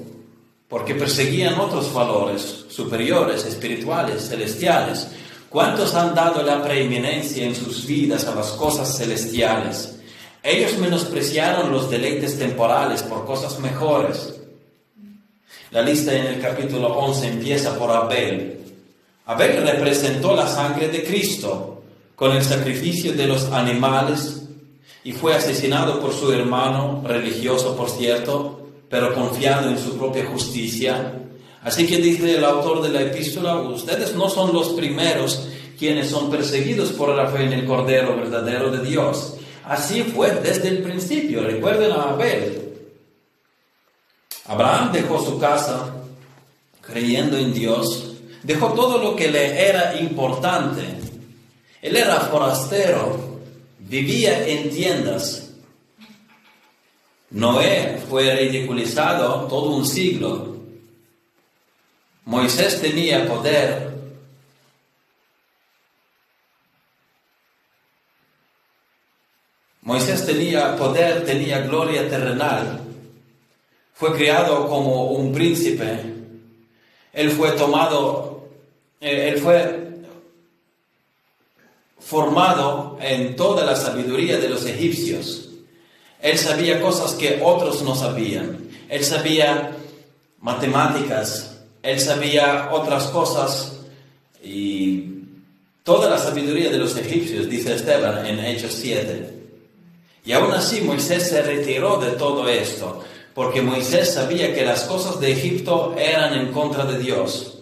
porque 0.68 0.94
perseguían 0.94 1.58
otros 1.58 1.92
valores 1.92 2.66
superiores, 2.68 3.46
espirituales, 3.46 4.28
celestiales. 4.28 5.08
¿Cuántos 5.56 5.94
han 5.94 6.14
dado 6.14 6.42
la 6.42 6.62
preeminencia 6.62 7.42
en 7.42 7.54
sus 7.54 7.86
vidas 7.86 8.26
a 8.26 8.34
las 8.34 8.48
cosas 8.48 8.98
celestiales? 8.98 9.98
Ellos 10.42 10.76
menospreciaron 10.76 11.72
los 11.72 11.88
deleites 11.88 12.38
temporales 12.38 13.02
por 13.02 13.24
cosas 13.24 13.58
mejores. 13.60 14.34
La 15.70 15.80
lista 15.80 16.12
en 16.12 16.26
el 16.26 16.42
capítulo 16.42 16.88
11 16.88 17.28
empieza 17.28 17.78
por 17.78 17.90
Abel. 17.90 18.66
Abel 19.24 19.62
representó 19.66 20.36
la 20.36 20.46
sangre 20.46 20.88
de 20.88 21.02
Cristo 21.02 21.82
con 22.14 22.32
el 22.32 22.44
sacrificio 22.44 23.14
de 23.14 23.26
los 23.26 23.50
animales 23.50 24.42
y 25.04 25.12
fue 25.12 25.34
asesinado 25.34 26.00
por 26.00 26.12
su 26.12 26.32
hermano, 26.32 27.02
religioso 27.02 27.74
por 27.74 27.88
cierto, 27.88 28.68
pero 28.90 29.14
confiado 29.14 29.70
en 29.70 29.78
su 29.78 29.96
propia 29.96 30.26
justicia, 30.26 31.14
Así 31.66 31.84
que 31.84 31.96
dice 31.96 32.36
el 32.36 32.44
autor 32.44 32.80
de 32.80 32.90
la 32.90 33.02
epístola, 33.02 33.56
ustedes 33.56 34.14
no 34.14 34.30
son 34.30 34.52
los 34.52 34.68
primeros 34.68 35.48
quienes 35.76 36.08
son 36.08 36.30
perseguidos 36.30 36.92
por 36.92 37.08
la 37.08 37.26
fe 37.26 37.42
en 37.42 37.54
el 37.54 37.64
Cordero 37.64 38.16
verdadero 38.16 38.70
de 38.70 38.88
Dios. 38.88 39.34
Así 39.64 40.04
fue 40.04 40.30
desde 40.30 40.68
el 40.68 40.78
principio. 40.84 41.42
Recuerden 41.42 41.90
a 41.90 42.10
Abel. 42.10 42.72
Abraham 44.44 44.92
dejó 44.92 45.20
su 45.20 45.40
casa 45.40 45.92
creyendo 46.82 47.36
en 47.36 47.52
Dios, 47.52 48.12
dejó 48.44 48.72
todo 48.72 48.98
lo 48.98 49.16
que 49.16 49.26
le 49.26 49.68
era 49.68 50.00
importante. 50.00 50.84
Él 51.82 51.96
era 51.96 52.20
forastero, 52.20 53.40
vivía 53.80 54.46
en 54.46 54.70
tiendas. 54.70 55.50
Noé 57.30 58.00
fue 58.08 58.36
ridiculizado 58.36 59.48
todo 59.48 59.70
un 59.70 59.84
siglo 59.84 60.55
Moisés 62.26 62.80
tenía 62.80 63.24
poder. 63.28 63.94
Moisés 69.82 70.26
tenía 70.26 70.76
poder, 70.76 71.24
tenía 71.24 71.60
gloria 71.60 72.08
terrenal. 72.10 72.80
Fue 73.94 74.12
criado 74.16 74.68
como 74.68 75.12
un 75.12 75.32
príncipe. 75.32 76.14
Él 77.12 77.30
fue 77.30 77.52
tomado, 77.52 78.48
eh, 79.00 79.28
él 79.28 79.38
fue 79.40 79.86
formado 82.00 82.98
en 83.00 83.36
toda 83.36 83.64
la 83.64 83.76
sabiduría 83.76 84.38
de 84.38 84.48
los 84.48 84.66
egipcios. 84.66 85.50
Él 86.20 86.36
sabía 86.36 86.80
cosas 86.80 87.14
que 87.14 87.40
otros 87.40 87.82
no 87.82 87.94
sabían. 87.94 88.68
Él 88.88 89.04
sabía 89.04 89.76
matemáticas, 90.40 91.55
él 91.86 92.00
sabía 92.00 92.70
otras 92.72 93.04
cosas 93.04 93.72
y 94.42 95.04
toda 95.84 96.10
la 96.10 96.18
sabiduría 96.18 96.68
de 96.70 96.78
los 96.78 96.96
egipcios, 96.96 97.48
dice 97.48 97.74
Esteban 97.74 98.26
en 98.26 98.40
Hechos 98.40 98.72
7. 98.72 99.34
Y 100.24 100.32
aún 100.32 100.52
así 100.52 100.80
Moisés 100.80 101.28
se 101.28 101.42
retiró 101.42 101.98
de 101.98 102.10
todo 102.12 102.48
esto, 102.48 103.04
porque 103.34 103.62
Moisés 103.62 104.12
sabía 104.12 104.52
que 104.52 104.66
las 104.66 104.82
cosas 104.82 105.20
de 105.20 105.30
Egipto 105.30 105.94
eran 105.96 106.34
en 106.34 106.52
contra 106.52 106.84
de 106.84 106.98
Dios. 106.98 107.58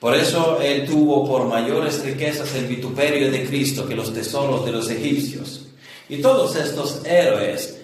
Por 0.00 0.16
eso 0.16 0.58
él 0.60 0.86
tuvo 0.86 1.28
por 1.28 1.46
mayores 1.46 2.02
riquezas 2.02 2.54
el 2.56 2.66
vituperio 2.66 3.30
de 3.30 3.46
Cristo 3.46 3.86
que 3.86 3.94
los 3.94 4.12
tesoros 4.12 4.64
de 4.64 4.72
los 4.72 4.90
egipcios. 4.90 5.66
Y 6.08 6.16
todos 6.16 6.56
estos 6.56 7.04
héroes, 7.04 7.78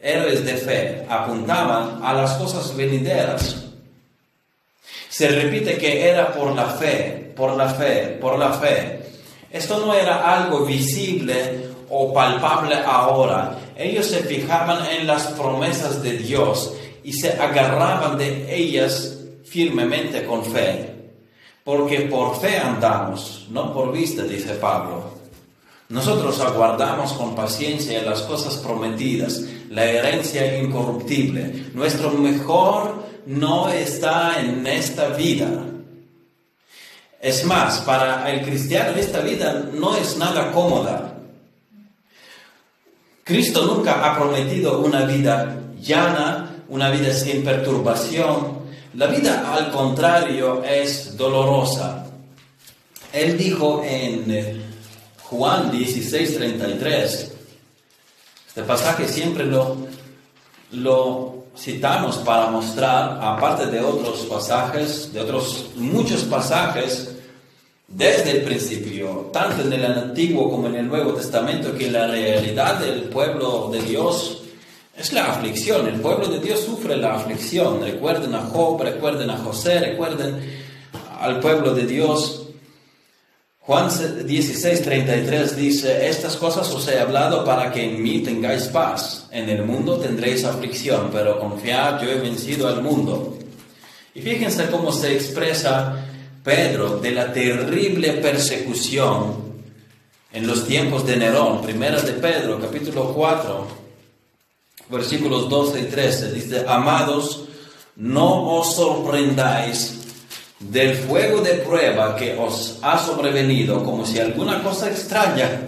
héroes 0.00 0.46
de 0.46 0.54
fe, 0.54 1.06
apuntaban 1.10 2.00
a 2.02 2.14
las 2.14 2.34
cosas 2.34 2.74
venideras. 2.74 3.65
Se 5.16 5.28
repite 5.28 5.78
que 5.78 6.10
era 6.10 6.30
por 6.30 6.54
la 6.54 6.66
fe, 6.66 7.32
por 7.34 7.56
la 7.56 7.70
fe, 7.70 8.18
por 8.20 8.38
la 8.38 8.52
fe. 8.52 9.00
Esto 9.50 9.78
no 9.78 9.94
era 9.94 10.30
algo 10.30 10.66
visible 10.66 11.70
o 11.88 12.12
palpable 12.12 12.74
ahora. 12.84 13.58
Ellos 13.74 14.04
se 14.04 14.18
fijaban 14.18 14.84
en 14.84 15.06
las 15.06 15.28
promesas 15.28 16.02
de 16.02 16.18
Dios 16.18 16.74
y 17.02 17.14
se 17.14 17.32
agarraban 17.32 18.18
de 18.18 18.54
ellas 18.54 19.16
firmemente 19.42 20.26
con 20.26 20.44
fe. 20.44 21.14
Porque 21.64 22.00
por 22.00 22.38
fe 22.38 22.58
andamos, 22.58 23.46
no 23.48 23.72
por 23.72 23.92
vista, 23.92 24.22
dice 24.22 24.52
Pablo. 24.56 25.14
Nosotros 25.88 26.38
aguardamos 26.40 27.14
con 27.14 27.34
paciencia 27.34 28.02
las 28.02 28.20
cosas 28.20 28.58
prometidas, 28.58 29.40
la 29.70 29.86
herencia 29.86 30.58
incorruptible, 30.58 31.70
nuestro 31.72 32.10
mejor 32.10 33.05
no 33.26 33.68
está 33.68 34.40
en 34.40 34.66
esta 34.66 35.08
vida. 35.08 35.48
Es 37.20 37.44
más, 37.44 37.80
para 37.80 38.30
el 38.30 38.44
cristiano 38.44 38.96
esta 38.96 39.20
vida 39.20 39.68
no 39.72 39.96
es 39.96 40.16
nada 40.16 40.52
cómoda. 40.52 41.14
Cristo 43.24 43.66
nunca 43.66 44.04
ha 44.04 44.16
prometido 44.16 44.78
una 44.78 45.04
vida 45.04 45.60
llana, 45.80 46.62
una 46.68 46.90
vida 46.90 47.12
sin 47.12 47.42
perturbación. 47.42 48.64
La 48.94 49.08
vida 49.08 49.52
al 49.52 49.72
contrario 49.72 50.62
es 50.62 51.16
dolorosa. 51.16 52.06
Él 53.12 53.36
dijo 53.36 53.82
en 53.84 54.30
eh, 54.30 54.60
Juan 55.22 55.72
16:33, 55.72 57.32
este 58.46 58.62
pasaje 58.62 59.08
siempre 59.08 59.44
lo, 59.44 59.76
lo 60.70 61.35
citamos 61.56 62.16
para 62.18 62.50
mostrar, 62.50 63.18
aparte 63.22 63.66
de 63.66 63.80
otros 63.80 64.26
pasajes, 64.26 65.12
de 65.12 65.20
otros 65.20 65.70
muchos 65.76 66.22
pasajes, 66.24 67.12
desde 67.88 68.32
el 68.32 68.42
principio, 68.42 69.30
tanto 69.32 69.62
en 69.62 69.72
el 69.72 69.84
Antiguo 69.84 70.50
como 70.50 70.66
en 70.66 70.76
el 70.76 70.88
Nuevo 70.88 71.12
Testamento, 71.12 71.76
que 71.76 71.90
la 71.90 72.06
realidad 72.06 72.80
del 72.80 73.04
pueblo 73.04 73.70
de 73.72 73.80
Dios 73.80 74.42
es 74.96 75.12
la 75.12 75.26
aflicción. 75.26 75.86
El 75.86 76.00
pueblo 76.00 76.26
de 76.26 76.40
Dios 76.40 76.60
sufre 76.60 76.96
la 76.96 77.14
aflicción. 77.14 77.80
Recuerden 77.82 78.34
a 78.34 78.40
Job, 78.46 78.82
recuerden 78.82 79.30
a 79.30 79.38
José, 79.38 79.78
recuerden 79.78 80.40
al 81.20 81.40
pueblo 81.40 81.74
de 81.74 81.86
Dios. 81.86 82.45
Juan 83.66 83.88
16, 83.88 84.82
33 84.82 85.56
dice, 85.56 86.08
estas 86.08 86.36
cosas 86.36 86.70
os 86.70 86.86
he 86.86 87.00
hablado 87.00 87.44
para 87.44 87.72
que 87.72 87.82
en 87.82 88.00
mí 88.00 88.20
tengáis 88.20 88.68
paz. 88.68 89.26
En 89.32 89.48
el 89.48 89.64
mundo 89.64 89.98
tendréis 89.98 90.44
aflicción, 90.44 91.10
pero 91.12 91.40
confiad, 91.40 92.00
yo 92.00 92.08
he 92.08 92.20
vencido 92.20 92.68
al 92.68 92.80
mundo. 92.80 93.36
Y 94.14 94.20
fíjense 94.20 94.70
cómo 94.70 94.92
se 94.92 95.12
expresa 95.14 96.06
Pedro 96.44 97.00
de 97.00 97.10
la 97.10 97.32
terrible 97.32 98.12
persecución 98.12 99.34
en 100.32 100.46
los 100.46 100.64
tiempos 100.64 101.04
de 101.04 101.16
Nerón. 101.16 101.60
Primera 101.60 102.00
de 102.00 102.12
Pedro, 102.12 102.60
capítulo 102.60 103.12
4, 103.12 103.66
versículos 104.90 105.50
12 105.50 105.80
y 105.80 105.84
13. 105.86 106.32
Dice, 106.32 106.64
amados, 106.68 107.48
no 107.96 108.58
os 108.60 108.76
sorprendáis 108.76 109.95
del 110.58 110.94
fuego 110.94 111.40
de 111.42 111.54
prueba 111.54 112.16
que 112.16 112.36
os 112.38 112.78
ha 112.82 112.98
sobrevenido 112.98 113.84
como 113.84 114.06
si 114.06 114.18
alguna 114.18 114.62
cosa 114.62 114.90
extraña 114.90 115.60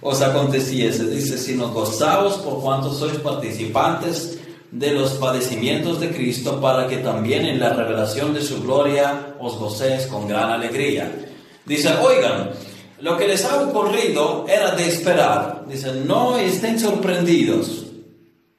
os 0.00 0.20
aconteciese. 0.20 1.08
Dice, 1.08 1.38
sino 1.38 1.70
gozaos 1.70 2.38
por 2.38 2.60
cuanto 2.60 2.92
sois 2.92 3.18
participantes 3.18 4.38
de 4.70 4.92
los 4.92 5.12
padecimientos 5.12 5.98
de 5.98 6.10
Cristo 6.10 6.60
para 6.60 6.86
que 6.86 6.98
también 6.98 7.44
en 7.46 7.58
la 7.58 7.72
revelación 7.72 8.34
de 8.34 8.42
su 8.42 8.62
gloria 8.62 9.34
os 9.40 9.56
gocéis 9.58 10.06
con 10.06 10.28
gran 10.28 10.50
alegría. 10.50 11.10
Dice, 11.64 11.90
oigan, 12.00 12.50
lo 13.00 13.16
que 13.16 13.28
les 13.28 13.44
ha 13.44 13.62
ocurrido 13.62 14.44
era 14.48 14.72
de 14.72 14.88
esperar. 14.88 15.64
Dice, 15.68 15.92
no 16.04 16.36
estén 16.36 16.78
sorprendidos. 16.78 17.86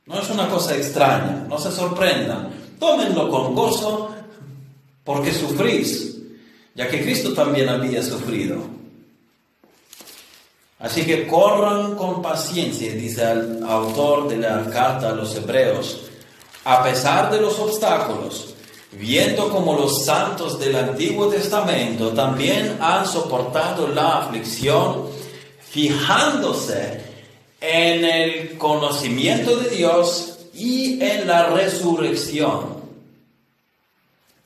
No 0.05 0.19
es 0.19 0.29
una 0.29 0.49
cosa 0.49 0.75
extraña, 0.75 1.45
no 1.47 1.57
se 1.57 1.71
sorprendan. 1.71 2.49
Tómenlo 2.79 3.29
con 3.29 3.55
gozo 3.55 4.10
porque 5.03 5.33
sufrís, 5.33 6.17
ya 6.75 6.89
que 6.89 7.01
Cristo 7.01 7.33
también 7.33 7.69
había 7.69 8.03
sufrido. 8.03 8.81
Así 10.79 11.05
que 11.05 11.27
corran 11.27 11.95
con 11.95 12.21
paciencia, 12.21 12.91
dice 12.93 13.31
el 13.31 13.63
autor 13.63 14.27
de 14.27 14.37
la 14.37 14.67
carta 14.71 15.09
a 15.09 15.15
los 15.15 15.35
hebreos, 15.35 16.01
a 16.65 16.83
pesar 16.83 17.31
de 17.31 17.39
los 17.39 17.59
obstáculos, 17.59 18.55
viendo 18.93 19.49
como 19.49 19.75
los 19.75 20.03
santos 20.03 20.59
del 20.59 20.75
Antiguo 20.75 21.27
Testamento 21.27 22.09
también 22.09 22.77
han 22.81 23.05
soportado 23.05 23.87
la 23.87 24.19
aflicción, 24.19 25.07
fijándose 25.69 27.01
en 27.61 28.03
el 28.03 28.57
conocimiento 28.57 29.55
de 29.57 29.69
Dios 29.69 30.39
y 30.53 31.01
en 31.01 31.27
la 31.27 31.47
resurrección. 31.49 32.80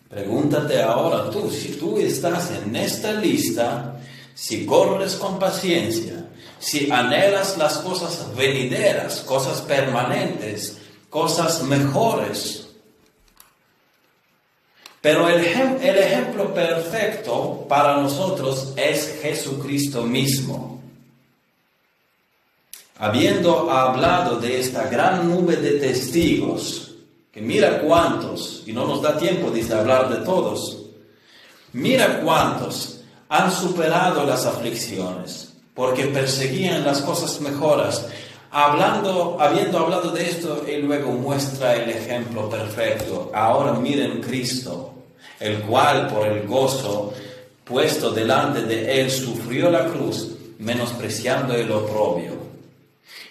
Pregúntate 0.10 0.82
ahora 0.82 1.30
tú, 1.32 1.50
si 1.50 1.74
tú 1.74 1.98
estás 1.98 2.52
en 2.52 2.76
esta 2.76 3.14
lista, 3.14 4.00
si 4.36 4.66
corres 4.66 5.16
con 5.16 5.40
paciencia, 5.40 6.28
si 6.60 6.92
anhelas 6.92 7.58
las 7.58 7.80
cosas 7.80 8.36
venideras, 8.36 9.22
cosas 9.22 9.62
permanentes, 9.62 10.78
cosas 11.10 11.64
mejores. 11.64 12.68
Pero 15.02 15.30
el, 15.30 15.44
el, 15.46 15.98
ejemplo 15.98 16.54
perfecto 16.54 17.66
para 17.70 17.98
nosotros 17.98 18.74
es 18.76 19.20
Jesucristo 19.22 20.04
mismo. 20.04 20.82
Habiendo 22.98 23.70
hablado 23.70 24.40
de 24.40 24.60
esta 24.60 24.88
gran 24.88 25.30
nube 25.30 25.58
de 25.58 25.80
testigos, 25.80 26.95
que 27.36 27.42
mira 27.42 27.82
cuántos, 27.82 28.64
y 28.66 28.72
no 28.72 28.88
nos 28.88 29.02
da 29.02 29.18
tiempo 29.18 29.52
de 29.52 29.62
hablar 29.76 30.08
de 30.08 30.24
todos, 30.24 30.86
mira 31.74 32.22
cuántos 32.22 33.02
han 33.28 33.52
superado 33.52 34.24
las 34.24 34.46
aflicciones, 34.46 35.52
porque 35.74 36.06
perseguían 36.06 36.86
las 36.86 37.02
cosas 37.02 37.42
mejoras. 37.42 38.08
Hablando, 38.52 39.36
habiendo 39.38 39.80
hablado 39.80 40.12
de 40.12 40.30
esto, 40.30 40.64
él 40.66 40.86
luego 40.86 41.12
muestra 41.12 41.76
el 41.76 41.90
ejemplo 41.90 42.50
perfecto. 42.50 43.30
Ahora 43.34 43.74
miren 43.74 44.22
Cristo, 44.22 44.94
el 45.38 45.60
cual 45.64 46.08
por 46.08 46.26
el 46.26 46.48
gozo 46.48 47.14
puesto 47.66 48.12
delante 48.12 48.62
de 48.62 49.02
él 49.02 49.12
sufrió 49.12 49.70
la 49.70 49.88
cruz, 49.88 50.38
menospreciando 50.60 51.54
el 51.54 51.70
oprobio. 51.70 52.45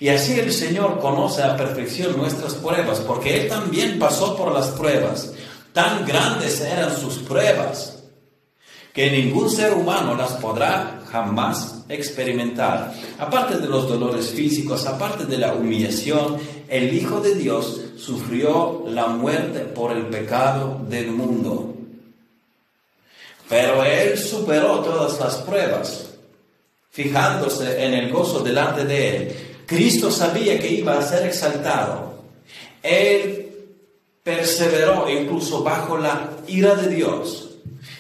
Y 0.00 0.08
así 0.08 0.38
el 0.38 0.52
Señor 0.52 1.00
conoce 1.00 1.42
a 1.42 1.56
perfección 1.56 2.16
nuestras 2.16 2.54
pruebas, 2.54 3.00
porque 3.00 3.42
Él 3.42 3.48
también 3.48 3.98
pasó 3.98 4.36
por 4.36 4.52
las 4.52 4.68
pruebas. 4.68 5.32
Tan 5.72 6.04
grandes 6.06 6.60
eran 6.60 6.96
sus 6.96 7.18
pruebas, 7.18 8.02
que 8.92 9.10
ningún 9.10 9.50
ser 9.50 9.72
humano 9.74 10.14
las 10.14 10.32
podrá 10.32 11.00
jamás 11.10 11.84
experimentar. 11.88 12.92
Aparte 13.18 13.58
de 13.58 13.68
los 13.68 13.88
dolores 13.88 14.30
físicos, 14.30 14.86
aparte 14.86 15.26
de 15.26 15.38
la 15.38 15.54
humillación, 15.54 16.38
el 16.68 16.92
Hijo 16.92 17.20
de 17.20 17.34
Dios 17.34 17.80
sufrió 17.96 18.84
la 18.88 19.06
muerte 19.06 19.60
por 19.60 19.92
el 19.92 20.06
pecado 20.06 20.80
del 20.88 21.12
mundo. 21.12 21.74
Pero 23.48 23.84
Él 23.84 24.18
superó 24.18 24.80
todas 24.80 25.20
las 25.20 25.36
pruebas, 25.36 26.10
fijándose 26.90 27.84
en 27.84 27.94
el 27.94 28.12
gozo 28.12 28.40
delante 28.40 28.84
de 28.84 29.16
Él. 29.16 29.53
Cristo 29.66 30.10
sabía 30.10 30.58
que 30.58 30.70
iba 30.70 30.98
a 30.98 31.06
ser 31.06 31.26
exaltado. 31.26 32.22
Él 32.82 33.52
perseveró 34.22 35.08
incluso 35.08 35.62
bajo 35.62 35.98
la 35.98 36.30
ira 36.46 36.74
de 36.74 36.94
Dios 36.94 37.44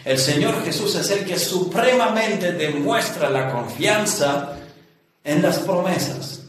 el 0.04 0.18
Señor 0.18 0.62
Jesús 0.62 0.94
es 0.96 1.10
el 1.10 1.24
que 1.24 1.38
supremamente 1.38 2.52
demuestra 2.52 3.30
la 3.30 3.50
confianza 3.50 4.58
en 5.24 5.40
las 5.40 5.60
promesas. 5.60 6.42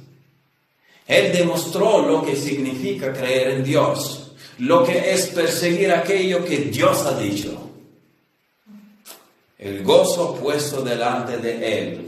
Él 1.07 1.31
demostró 1.31 2.05
lo 2.05 2.25
que 2.25 2.35
significa 2.35 3.13
creer 3.13 3.51
en 3.51 3.63
Dios, 3.63 4.33
lo 4.57 4.83
que 4.83 5.13
es 5.13 5.27
perseguir 5.27 5.91
aquello 5.91 6.43
que 6.43 6.57
Dios 6.57 7.05
ha 7.05 7.17
dicho. 7.17 7.61
El 9.57 9.83
gozo 9.83 10.35
puesto 10.35 10.81
delante 10.81 11.37
de 11.37 11.79
Él. 11.79 12.04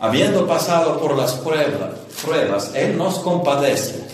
Habiendo 0.00 0.46
pasado 0.46 1.00
por 1.00 1.16
las 1.16 1.32
pruebas, 1.34 1.90
pruebas 2.22 2.72
Él 2.74 2.96
nos 2.96 3.18
compadece 3.18 4.08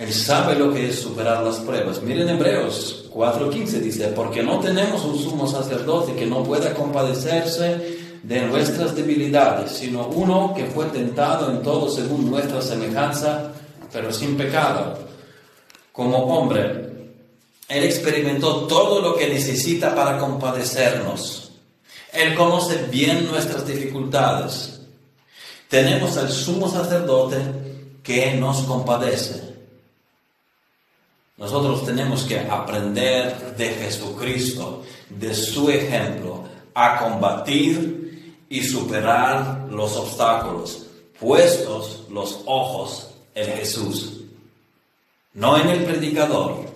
él 0.00 0.14
sabe 0.14 0.54
lo 0.54 0.72
que 0.72 0.88
es 0.88 0.98
superar 0.98 1.42
las 1.42 1.56
pruebas. 1.56 2.00
Miren 2.00 2.30
Hebreos 2.30 3.04
4.15 3.12 3.66
dice, 3.80 4.06
porque 4.08 4.42
no 4.42 4.58
tenemos 4.58 5.04
un 5.04 5.18
sumo 5.18 5.46
sacerdote 5.46 6.14
que 6.14 6.24
no 6.24 6.42
pueda 6.42 6.72
compadecerse 6.72 7.98
de 8.22 8.40
nuestras 8.46 8.96
debilidades, 8.96 9.72
sino 9.72 10.06
uno 10.06 10.54
que 10.56 10.64
fue 10.64 10.86
tentado 10.86 11.50
en 11.50 11.62
todo 11.62 11.90
según 11.90 12.30
nuestra 12.30 12.62
semejanza, 12.62 13.52
pero 13.92 14.10
sin 14.10 14.38
pecado. 14.38 14.96
Como 15.92 16.16
hombre, 16.34 17.10
Él 17.68 17.84
experimentó 17.84 18.66
todo 18.66 19.02
lo 19.02 19.14
que 19.16 19.28
necesita 19.28 19.94
para 19.94 20.16
compadecernos. 20.16 21.39
Él 22.12 22.34
conoce 22.34 22.86
bien 22.90 23.26
nuestras 23.26 23.66
dificultades. 23.66 24.80
Tenemos 25.68 26.16
al 26.16 26.30
sumo 26.30 26.68
sacerdote 26.68 27.38
que 28.02 28.34
nos 28.34 28.62
compadece. 28.62 29.50
Nosotros 31.36 31.86
tenemos 31.86 32.24
que 32.24 32.38
aprender 32.40 33.56
de 33.56 33.70
Jesucristo, 33.70 34.82
de 35.08 35.34
su 35.34 35.70
ejemplo, 35.70 36.44
a 36.74 36.98
combatir 36.98 38.36
y 38.48 38.62
superar 38.62 39.66
los 39.70 39.96
obstáculos, 39.96 40.86
puestos 41.18 42.02
los 42.10 42.40
ojos 42.46 43.10
en 43.34 43.46
Jesús, 43.56 44.20
no 45.32 45.56
en 45.56 45.68
el 45.68 45.84
predicador, 45.84 46.66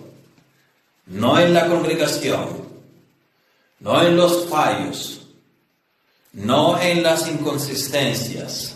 no 1.05 1.37
en 1.39 1.53
la 1.53 1.67
congregación, 1.67 2.47
no 3.79 4.01
en 4.01 4.15
los 4.15 4.45
fallos, 4.47 5.24
no 6.35 6.79
en 6.79 7.01
las 7.01 7.27
inconsistencias, 7.27 8.75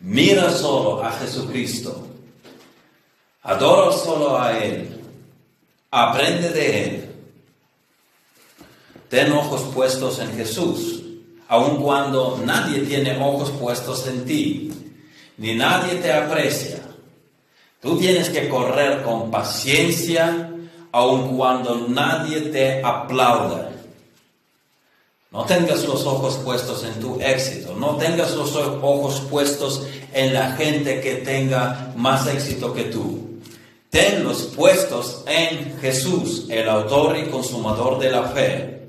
Mira 0.00 0.50
solo 0.50 1.02
a 1.02 1.10
Jesucristo. 1.12 2.06
Adora 3.42 3.92
solo 3.92 4.38
a 4.38 4.58
Él. 4.58 5.00
Aprende 5.90 6.50
de 6.50 6.84
Él. 6.84 7.10
Ten 9.08 9.32
ojos 9.32 9.62
puestos 9.72 10.18
en 10.18 10.36
Jesús, 10.36 11.02
aun 11.48 11.80
cuando 11.80 12.40
nadie 12.44 12.80
tiene 12.80 13.16
ojos 13.22 13.50
puestos 13.52 14.06
en 14.08 14.24
ti, 14.24 14.72
ni 15.38 15.54
nadie 15.54 15.94
te 15.96 16.12
aprecia. 16.12 16.80
Tú 17.80 17.96
tienes 17.98 18.28
que 18.30 18.48
correr 18.48 19.04
con 19.04 19.30
paciencia, 19.30 20.50
aun 20.90 21.36
cuando 21.36 21.86
nadie 21.88 22.40
te 22.40 22.82
aplauda. 22.84 23.70
No 25.36 25.44
tengas 25.44 25.84
los 25.84 26.06
ojos 26.06 26.38
puestos 26.38 26.82
en 26.82 26.98
tu 26.98 27.20
éxito, 27.20 27.74
no 27.74 27.96
tengas 27.96 28.34
los 28.34 28.56
ojos 28.56 29.20
puestos 29.28 29.86
en 30.14 30.32
la 30.32 30.52
gente 30.52 31.02
que 31.02 31.16
tenga 31.16 31.92
más 31.94 32.26
éxito 32.26 32.72
que 32.72 32.84
tú. 32.84 33.38
Tenlos 33.90 34.44
puestos 34.56 35.24
en 35.26 35.78
Jesús, 35.78 36.46
el 36.48 36.66
autor 36.66 37.18
y 37.18 37.26
consumador 37.26 37.98
de 37.98 38.10
la 38.10 38.22
fe. 38.22 38.80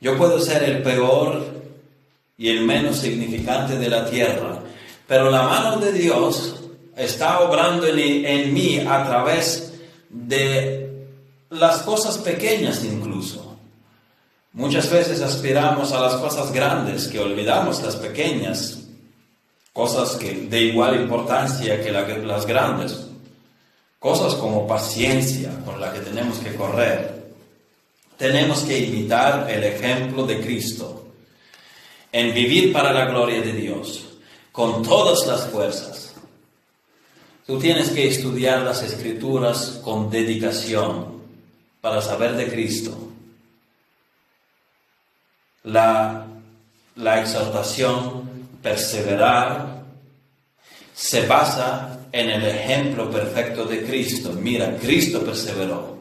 Yo 0.00 0.16
puedo 0.16 0.38
ser 0.38 0.62
el 0.62 0.80
peor 0.84 1.44
y 2.38 2.48
el 2.48 2.64
menos 2.64 2.98
significante 2.98 3.76
de 3.76 3.88
la 3.88 4.08
tierra, 4.08 4.60
pero 5.08 5.28
la 5.28 5.42
mano 5.42 5.78
de 5.78 5.92
Dios 5.92 6.54
está 6.96 7.40
obrando 7.40 7.88
en, 7.88 7.98
en 7.98 8.54
mí 8.54 8.78
a 8.78 9.04
través 9.04 9.72
de 10.08 11.08
las 11.50 11.78
cosas 11.78 12.18
pequeñas 12.18 12.84
incluso. 12.84 13.41
Muchas 14.54 14.90
veces 14.90 15.22
aspiramos 15.22 15.92
a 15.92 16.00
las 16.00 16.16
cosas 16.16 16.52
grandes 16.52 17.08
que 17.08 17.18
olvidamos 17.18 17.82
las 17.82 17.96
pequeñas, 17.96 18.80
cosas 19.72 20.16
que, 20.16 20.32
de 20.32 20.60
igual 20.64 21.00
importancia 21.00 21.82
que 21.82 21.90
las 21.90 22.44
grandes, 22.44 23.06
cosas 23.98 24.34
como 24.34 24.66
paciencia 24.66 25.50
con 25.64 25.80
la 25.80 25.90
que 25.90 26.00
tenemos 26.00 26.38
que 26.38 26.54
correr. 26.54 27.22
Tenemos 28.18 28.60
que 28.60 28.78
imitar 28.78 29.50
el 29.50 29.64
ejemplo 29.64 30.26
de 30.26 30.42
Cristo 30.42 31.06
en 32.12 32.34
vivir 32.34 32.74
para 32.74 32.92
la 32.92 33.06
gloria 33.06 33.40
de 33.40 33.54
Dios, 33.54 34.04
con 34.52 34.82
todas 34.82 35.26
las 35.26 35.46
fuerzas. 35.46 36.12
Tú 37.46 37.58
tienes 37.58 37.88
que 37.88 38.06
estudiar 38.06 38.60
las 38.60 38.82
escrituras 38.82 39.80
con 39.82 40.10
dedicación 40.10 41.22
para 41.80 42.02
saber 42.02 42.36
de 42.36 42.50
Cristo 42.50 43.11
la, 45.64 46.26
la 46.96 47.20
exaltación, 47.20 48.48
perseverar, 48.62 49.82
se 50.94 51.26
basa 51.26 52.00
en 52.12 52.30
el 52.30 52.44
ejemplo 52.44 53.10
perfecto 53.10 53.64
de 53.64 53.84
Cristo. 53.84 54.32
Mira, 54.32 54.76
Cristo 54.76 55.20
perseveró. 55.20 55.98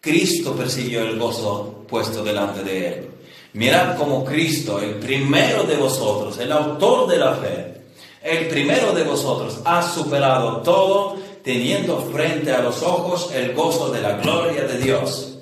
Cristo 0.00 0.54
persiguió 0.54 1.02
el 1.02 1.18
gozo 1.18 1.84
puesto 1.88 2.22
delante 2.22 2.62
de 2.62 2.88
él. 2.88 3.10
Mirad 3.54 3.96
cómo 3.96 4.24
Cristo, 4.24 4.80
el 4.80 4.96
primero 4.96 5.64
de 5.64 5.76
vosotros, 5.76 6.38
el 6.38 6.52
autor 6.52 7.08
de 7.08 7.16
la 7.16 7.34
fe, 7.34 7.74
el 8.22 8.48
primero 8.48 8.92
de 8.92 9.04
vosotros, 9.04 9.60
ha 9.64 9.82
superado 9.82 10.58
todo 10.58 11.16
teniendo 11.42 12.00
frente 12.12 12.52
a 12.52 12.60
los 12.60 12.82
ojos 12.82 13.30
el 13.34 13.54
gozo 13.54 13.90
de 13.90 14.02
la 14.02 14.18
gloria 14.18 14.64
de 14.64 14.78
Dios. 14.78 15.38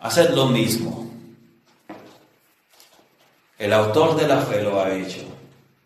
Haced 0.00 0.30
lo 0.30 0.46
mismo. 0.46 1.01
El 3.62 3.72
autor 3.72 4.16
de 4.16 4.26
la 4.26 4.40
fe 4.40 4.60
lo 4.60 4.82
ha 4.82 4.92
hecho. 4.92 5.20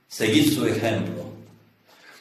Seguid 0.09 0.55
su 0.55 0.65
ejemplo. 0.65 1.25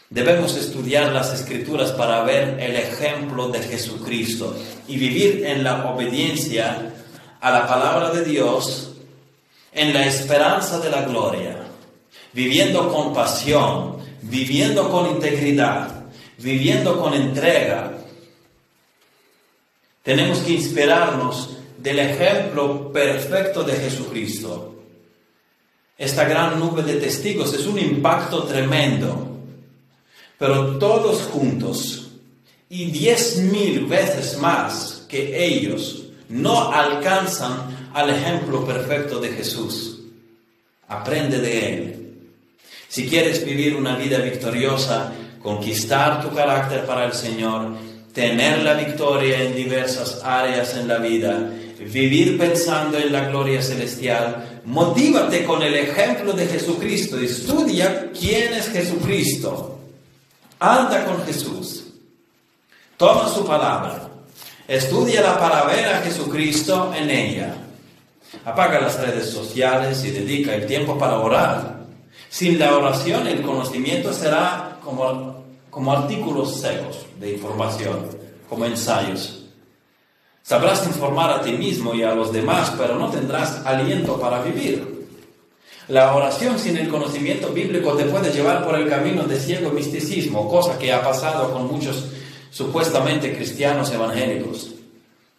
Debemos 0.10 0.58
estudiar 0.58 1.14
las 1.14 1.34
escrituras 1.34 1.94
para 1.94 2.24
ver 2.24 2.60
el 2.60 2.76
ejemplo 2.76 3.48
de 3.48 3.60
Jesucristo 3.60 4.54
y 4.86 4.98
vivir 4.98 5.46
en 5.46 5.64
la 5.64 5.86
obediencia 5.86 6.94
a 7.40 7.52
la 7.52 7.66
palabra 7.66 8.10
de 8.10 8.26
Dios, 8.26 8.96
en 9.72 9.94
la 9.94 10.06
esperanza 10.06 10.80
de 10.80 10.92
la 10.92 11.04
gloria, 11.04 11.68
viviendo 12.34 12.92
con 12.92 13.14
pasión, 13.14 14.00
viviendo 14.24 14.92
con 14.92 15.10
integridad, 15.10 16.04
viviendo 16.38 17.00
con 17.00 17.14
entrega. 17.14 17.94
Tenemos 20.04 20.40
que 20.40 20.52
inspirarnos 20.52 21.56
del 21.78 22.00
ejemplo 22.00 22.92
perfecto 22.92 23.64
de 23.64 23.74
Jesucristo 23.78 24.75
esta 25.98 26.26
gran 26.26 26.60
nube 26.60 26.84
de 26.84 26.96
testigos 26.96 27.54
es 27.54 27.66
un 27.66 27.80
impacto 27.80 28.44
tremendo. 28.44 29.38
Pero 30.38 30.78
todos 30.78 31.22
juntos 31.24 32.08
y 32.70 32.86
diez 32.86 33.38
mil 33.38 33.86
veces 33.86 34.38
más 34.38 35.06
que 35.08 35.46
ellos 35.46 36.04
no 36.28 36.72
alcanzan 36.72 37.90
al 37.94 38.10
ejemplo 38.10 38.66
perfecto 38.66 39.20
de 39.20 39.30
Jesús. 39.30 40.02
Aprende 40.88 41.40
de 41.40 41.74
Él. 41.74 42.06
Si 42.90 43.08
quieres 43.08 43.46
vivir 43.46 43.76
una 43.76 43.96
vida 43.96 44.18
victoriosa, 44.20 45.14
conquistar 45.42 46.22
tu 46.22 46.36
carácter 46.36 46.86
para 46.86 47.06
el 47.06 47.14
Señor, 47.14 47.76
tener 48.14 48.64
la 48.64 48.74
victoria 48.74 49.42
en 49.44 49.56
diversas 49.56 50.22
áreas 50.24 50.76
en 50.76 50.88
la 50.88 50.98
vida, 50.98 51.52
vivir 51.80 52.38
pensando 52.38 52.98
en 52.98 53.12
la 53.12 53.30
gloria 53.30 53.62
celestial, 53.62 54.55
motívate 54.66 55.46
con 55.46 55.62
el 55.62 55.76
ejemplo 55.76 56.34
de 56.34 56.48
Jesucristo, 56.48 57.18
estudia 57.20 58.12
quién 58.12 58.54
es 58.54 58.70
Jesucristo, 58.70 59.80
anda 60.60 61.06
con 61.06 61.24
Jesús, 61.26 61.86
toma 62.98 63.30
su 63.30 63.46
palabra, 63.46 64.10
estudia 64.68 65.22
la 65.22 65.40
para 65.40 65.66
ver 65.66 65.86
a 65.86 66.02
Jesucristo 66.02 66.94
en 66.96 67.10
ella, 67.10 67.56
apaga 68.44 68.82
las 68.82 69.00
redes 69.00 69.30
sociales 69.30 70.04
y 70.04 70.12
dedica 70.12 70.56
el 70.56 70.66
tiempo 70.66 70.98
para 70.98 71.20
orar. 71.20 71.76
Sin 72.30 72.60
la 72.60 72.76
oración 72.76 73.28
el 73.28 73.42
conocimiento 73.42 74.12
será 74.12 74.80
como, 74.84 75.44
como 75.70 75.92
artículos 75.94 76.60
secos 76.60 77.06
de 77.20 77.34
información, 77.34 78.10
como 78.50 78.66
ensayos. 78.66 79.45
Sabrás 80.46 80.86
informar 80.86 81.32
a 81.32 81.42
ti 81.42 81.54
mismo 81.54 81.96
y 81.96 82.04
a 82.04 82.14
los 82.14 82.32
demás, 82.32 82.74
pero 82.78 83.00
no 83.00 83.10
tendrás 83.10 83.66
aliento 83.66 84.20
para 84.20 84.44
vivir. 84.44 85.08
La 85.88 86.16
oración 86.16 86.60
sin 86.60 86.78
el 86.78 86.88
conocimiento 86.88 87.50
bíblico 87.50 87.94
te 87.94 88.06
puede 88.06 88.32
llevar 88.32 88.64
por 88.64 88.76
el 88.76 88.88
camino 88.88 89.24
de 89.24 89.40
ciego 89.40 89.72
misticismo, 89.72 90.48
cosa 90.48 90.78
que 90.78 90.94
ha 90.94 91.04
pasado 91.04 91.52
con 91.52 91.66
muchos 91.66 92.10
supuestamente 92.52 93.36
cristianos 93.36 93.92
evangélicos. 93.92 94.76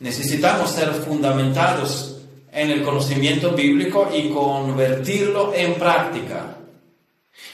Necesitamos 0.00 0.70
ser 0.70 0.92
fundamentados 0.92 2.16
en 2.50 2.72
el 2.72 2.82
conocimiento 2.82 3.52
bíblico 3.52 4.08
y 4.12 4.30
convertirlo 4.30 5.54
en 5.54 5.74
práctica. 5.74 6.56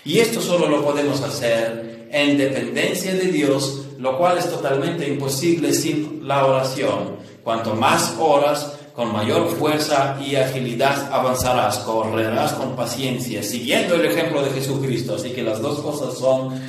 Y 0.06 0.20
esto 0.20 0.40
solo 0.40 0.70
lo 0.70 0.82
podemos 0.82 1.20
hacer 1.20 2.08
en 2.10 2.38
dependencia 2.38 3.12
de 3.12 3.26
Dios, 3.26 3.88
lo 3.98 4.16
cual 4.16 4.38
es 4.38 4.48
totalmente 4.48 5.06
imposible 5.06 5.74
sin 5.74 6.26
la 6.26 6.46
oración. 6.46 7.21
Cuanto 7.42 7.74
más 7.74 8.14
horas, 8.18 8.72
con 8.94 9.12
mayor 9.12 9.48
fuerza 9.56 10.18
y 10.24 10.36
agilidad 10.36 11.10
avanzarás, 11.12 11.78
correrás 11.78 12.52
con 12.52 12.76
paciencia, 12.76 13.42
siguiendo 13.42 13.94
el 13.94 14.04
ejemplo 14.06 14.42
de 14.42 14.50
Jesucristo. 14.50 15.14
Así 15.16 15.30
que 15.30 15.42
las 15.42 15.60
dos 15.60 15.80
cosas 15.80 16.18
son 16.18 16.60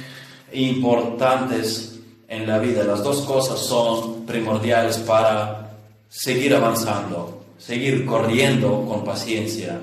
importantes 0.54 2.00
en 2.28 2.48
la 2.48 2.60
vida, 2.60 2.84
las 2.84 3.04
dos 3.04 3.22
cosas 3.22 3.60
son 3.60 4.26
primordiales 4.26 4.98
para 5.00 5.76
seguir 6.10 6.56
avanzando, 6.56 7.44
seguir 7.58 8.06
corriendo 8.06 8.86
con 8.88 9.04
paciencia. 9.04 9.80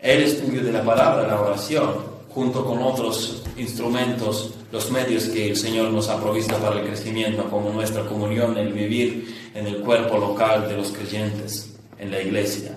El 0.00 0.22
estudio 0.22 0.62
de 0.62 0.72
la 0.72 0.82
palabra, 0.82 1.26
la 1.26 1.40
oración, 1.40 2.14
junto 2.28 2.64
con 2.64 2.82
otros 2.82 3.42
instrumentos, 3.56 4.50
los 4.72 4.90
medios 4.90 5.24
que 5.24 5.50
el 5.50 5.56
Señor 5.56 5.90
nos 5.90 6.08
ha 6.08 6.20
provisto 6.20 6.56
para 6.56 6.80
el 6.80 6.86
crecimiento, 6.86 7.44
como 7.44 7.70
nuestra 7.70 8.04
comunión, 8.06 8.58
el 8.58 8.72
vivir 8.72 9.43
en 9.54 9.66
el 9.66 9.76
cuerpo 9.78 10.18
local 10.18 10.68
de 10.68 10.76
los 10.76 10.90
creyentes, 10.90 11.70
en 11.98 12.10
la 12.10 12.20
iglesia. 12.20 12.76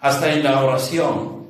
Hasta 0.00 0.32
en 0.32 0.44
la 0.44 0.62
oración, 0.62 1.46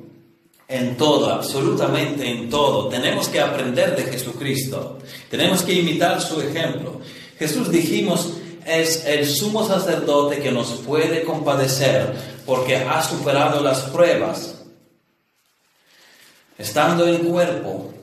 en 0.67 0.95
todo, 0.97 1.31
absolutamente 1.31 2.27
en 2.27 2.49
todo, 2.49 2.87
tenemos 2.87 3.27
que 3.27 3.41
aprender 3.41 3.95
de 3.95 4.03
Jesucristo, 4.03 4.97
tenemos 5.29 5.61
que 5.61 5.73
imitar 5.73 6.21
su 6.21 6.41
ejemplo. 6.41 7.01
Jesús, 7.37 7.69
dijimos, 7.69 8.33
es 8.65 9.05
el 9.05 9.27
sumo 9.27 9.67
sacerdote 9.67 10.39
que 10.39 10.51
nos 10.51 10.71
puede 10.71 11.23
compadecer 11.23 12.13
porque 12.45 12.77
ha 12.77 13.03
superado 13.03 13.61
las 13.61 13.81
pruebas 13.81 14.55
estando 16.57 17.05
en 17.07 17.17
cuerpo, 17.17 17.93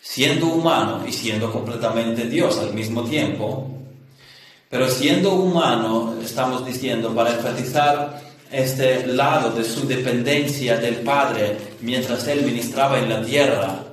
siendo 0.00 0.46
humano 0.46 1.04
y 1.06 1.12
siendo 1.12 1.52
completamente 1.52 2.28
Dios 2.28 2.58
al 2.58 2.72
mismo 2.72 3.04
tiempo, 3.04 3.68
pero 4.74 4.90
siendo 4.90 5.34
humano, 5.34 6.16
estamos 6.20 6.66
diciendo, 6.66 7.14
para 7.14 7.30
enfatizar 7.30 8.20
este 8.50 9.06
lado 9.06 9.52
de 9.52 9.62
su 9.62 9.86
dependencia 9.86 10.78
del 10.78 10.96
Padre 10.96 11.56
mientras 11.80 12.26
Él 12.26 12.42
ministraba 12.42 12.98
en 12.98 13.08
la 13.08 13.22
tierra, 13.22 13.84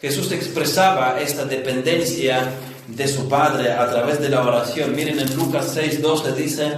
Jesús 0.00 0.32
expresaba 0.32 1.20
esta 1.20 1.44
dependencia 1.44 2.52
de 2.86 3.06
su 3.06 3.28
Padre 3.28 3.70
a 3.70 3.90
través 3.90 4.18
de 4.18 4.30
la 4.30 4.42
oración. 4.42 4.96
Miren 4.96 5.18
en 5.18 5.36
Lucas 5.36 5.76
6:12 5.76 6.34
dice, 6.34 6.70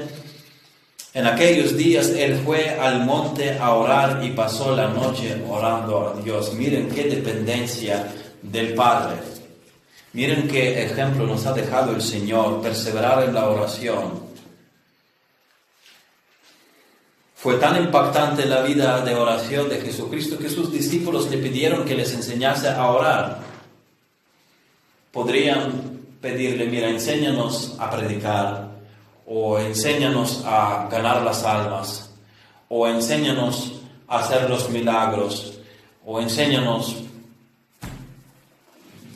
en 1.15 1.29
aquellos 1.29 1.77
días 1.77 2.09
él 2.09 2.43
fue 2.45 2.71
al 2.71 3.05
monte 3.05 3.59
a 3.61 3.75
orar 3.75 4.25
y 4.25 4.31
pasó 4.33 4.75
la 4.75 4.89
noche 4.89 5.41
orando 5.49 6.17
a 6.19 6.21
Dios. 6.21 6.53
Miren 6.55 6.89
qué 6.89 7.05
dependencia 7.05 8.13
del 8.43 8.75
Padre. 8.75 9.32
Miren 10.15 10.47
qué 10.47 10.85
ejemplo 10.85 11.27
nos 11.27 11.47
ha 11.47 11.55
dejado 11.55 11.93
el 11.95 12.03
Señor, 12.03 12.61
perseverar 12.61 13.25
en 13.25 13.35
la 13.35 13.49
oración. 13.49 14.21
Fue 17.35 17.55
tan 17.55 17.83
impactante 17.83 18.45
la 18.45 18.63
vida 18.63 19.01
de 19.01 19.15
oración 19.15 19.69
de 19.69 19.81
Jesucristo 19.81 20.39
que 20.39 20.51
sus 20.51 20.71
discípulos 20.71 21.31
le 21.31 21.39
pidieron 21.39 21.85
que 21.85 21.97
les 21.97 22.13
enseñase 22.13 22.69
a 22.69 22.91
orar. 22.91 23.41
Podrían 25.11 26.01
pedirle, 26.21 26.67
mira, 26.67 26.89
enséñanos 26.89 27.75
a 27.79 27.91
predicar, 27.91 28.71
o 29.27 29.59
enséñanos 29.59 30.45
a 30.47 30.89
ganar 30.91 31.23
las 31.23 31.43
almas, 31.43 32.15
o 32.69 32.87
enséñanos 32.87 33.81
a 34.07 34.21
hacer 34.21 34.49
los 34.49 34.69
milagros, 34.71 35.59
o 36.05 36.21
enséñanos 36.21 36.97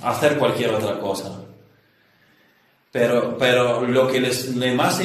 hacer 0.07 0.39
cualquier 0.39 0.71
otra 0.71 0.99
cosa. 0.99 1.33
Pero, 2.93 3.37
pero 3.37 3.83
lo 3.83 4.07
que 4.09 4.21
les, 4.21 4.55
más 4.55 5.03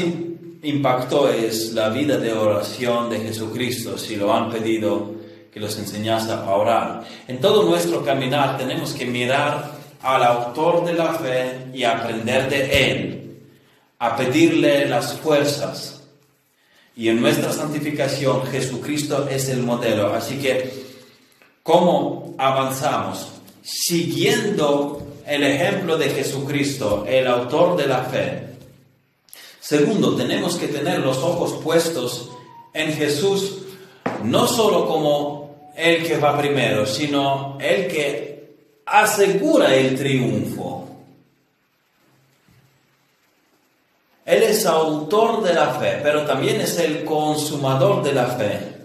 impactó 0.64 1.28
es 1.30 1.74
la 1.74 1.90
vida 1.90 2.18
de 2.18 2.32
oración 2.32 3.10
de 3.10 3.20
Jesucristo, 3.20 3.98
si 3.98 4.16
lo 4.16 4.34
han 4.34 4.50
pedido 4.50 5.16
que 5.52 5.60
los 5.60 5.78
enseñase 5.78 6.32
a 6.32 6.50
orar. 6.52 7.04
En 7.28 7.42
todo 7.42 7.64
nuestro 7.64 8.06
caminar 8.06 8.58
tenemos 8.58 8.94
que 8.94 9.06
mirar 9.06 9.72
al 10.02 10.24
autor 10.24 10.86
de 10.86 10.94
la 10.94 11.14
fe 11.16 11.68
y 11.74 11.84
aprender 11.84 12.50
de 12.50 12.92
él, 12.92 13.42
a 14.00 14.16
pedirle 14.16 14.88
las 14.88 15.14
fuerzas. 15.14 16.04
Y 16.96 17.10
en 17.10 17.20
nuestra 17.20 17.52
santificación 17.52 18.46
Jesucristo 18.46 19.28
es 19.30 19.50
el 19.50 19.64
modelo. 19.64 20.14
Así 20.14 20.38
que, 20.38 20.72
¿cómo 21.64 22.36
avanzamos? 22.38 23.41
Siguiendo 23.62 25.02
el 25.26 25.44
ejemplo 25.44 25.98
de 25.98 26.10
Jesucristo, 26.10 27.06
el 27.08 27.28
autor 27.28 27.78
de 27.78 27.88
la 27.88 28.04
fe. 28.04 28.48
Segundo, 29.60 30.16
tenemos 30.16 30.56
que 30.56 30.68
tener 30.68 31.00
los 31.00 31.18
ojos 31.20 31.62
puestos 31.64 32.32
en 32.74 32.94
Jesús, 32.94 33.60
no 34.24 34.48
solo 34.48 34.88
como 34.88 35.72
el 35.76 36.06
que 36.06 36.18
va 36.18 36.38
primero, 36.38 36.86
sino 36.86 37.58
el 37.60 37.88
que 37.88 38.56
asegura 38.86 39.74
el 39.76 39.96
triunfo. 39.96 40.88
Él 44.26 44.44
es 44.44 44.66
autor 44.66 45.44
de 45.44 45.54
la 45.54 45.74
fe, 45.74 46.00
pero 46.04 46.26
también 46.26 46.62
es 46.62 46.78
el 46.80 47.04
consumador 47.04 48.04
de 48.04 48.14
la 48.14 48.28
fe. 48.28 48.81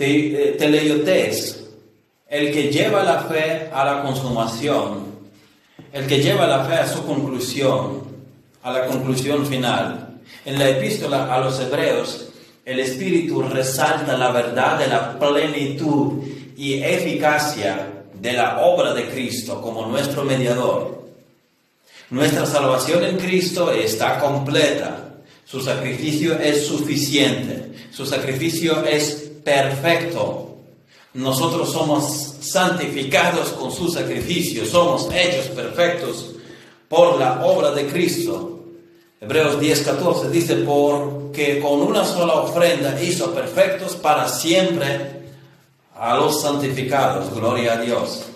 Eh, 0.00 0.54
teleiotes, 0.56 1.64
el 2.28 2.52
que 2.52 2.70
lleva 2.70 3.02
la 3.02 3.22
fe 3.22 3.68
a 3.72 3.84
la 3.84 4.02
consumación, 4.02 5.06
el 5.92 6.06
que 6.06 6.22
lleva 6.22 6.46
la 6.46 6.64
fe 6.64 6.74
a 6.74 6.86
su 6.86 7.04
conclusión, 7.04 8.04
a 8.62 8.72
la 8.72 8.86
conclusión 8.86 9.44
final. 9.44 10.20
En 10.44 10.56
la 10.56 10.68
epístola 10.68 11.34
a 11.34 11.40
los 11.40 11.58
hebreos, 11.58 12.28
el 12.64 12.78
Espíritu 12.78 13.42
resalta 13.42 14.16
la 14.16 14.30
verdad 14.30 14.78
de 14.78 14.86
la 14.86 15.18
plenitud 15.18 16.22
y 16.56 16.74
eficacia 16.74 18.04
de 18.14 18.32
la 18.34 18.60
obra 18.60 18.94
de 18.94 19.08
Cristo 19.08 19.60
como 19.60 19.86
nuestro 19.86 20.22
mediador. 20.22 21.08
Nuestra 22.10 22.46
salvación 22.46 23.04
en 23.04 23.16
Cristo 23.16 23.72
está 23.72 24.20
completa. 24.20 25.16
Su 25.44 25.60
sacrificio 25.60 26.38
es 26.38 26.66
suficiente. 26.68 27.72
Su 27.90 28.06
sacrificio 28.06 28.84
es 28.84 29.27
perfecto. 29.48 30.56
Nosotros 31.14 31.72
somos 31.72 32.34
santificados 32.40 33.48
con 33.50 33.72
su 33.72 33.88
sacrificio. 33.88 34.66
Somos 34.66 35.08
hechos 35.12 35.46
perfectos 35.46 36.34
por 36.86 37.18
la 37.18 37.46
obra 37.46 37.70
de 37.70 37.86
Cristo. 37.86 38.60
Hebreos 39.20 39.58
10:14 39.58 40.28
dice, 40.28 40.56
porque 40.56 41.60
con 41.60 41.80
una 41.80 42.04
sola 42.04 42.34
ofrenda 42.34 43.02
hizo 43.02 43.34
perfectos 43.34 43.96
para 43.96 44.28
siempre 44.28 45.22
a 45.96 46.14
los 46.14 46.42
santificados. 46.42 47.34
Gloria 47.34 47.72
a 47.72 47.80
Dios. 47.80 48.26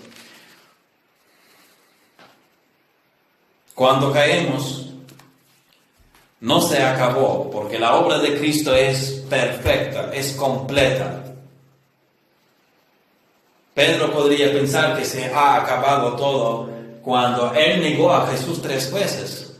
Cuando 3.75 4.11
caemos, 4.11 4.89
no 6.41 6.61
se 6.61 6.83
acabó, 6.83 7.49
porque 7.51 7.79
la 7.79 7.95
obra 7.95 8.19
de 8.19 8.37
Cristo 8.37 8.75
es 8.75 9.22
perfecta, 9.33 10.11
es 10.13 10.33
completa. 10.33 11.23
Pedro 13.73 14.11
podría 14.13 14.51
pensar 14.51 14.95
que 14.95 15.05
se 15.05 15.25
ha 15.33 15.55
acabado 15.55 16.15
todo 16.15 16.69
cuando 17.01 17.51
él 17.53 17.81
negó 17.81 18.13
a 18.13 18.27
Jesús 18.27 18.61
tres 18.61 18.93
veces. 18.93 19.55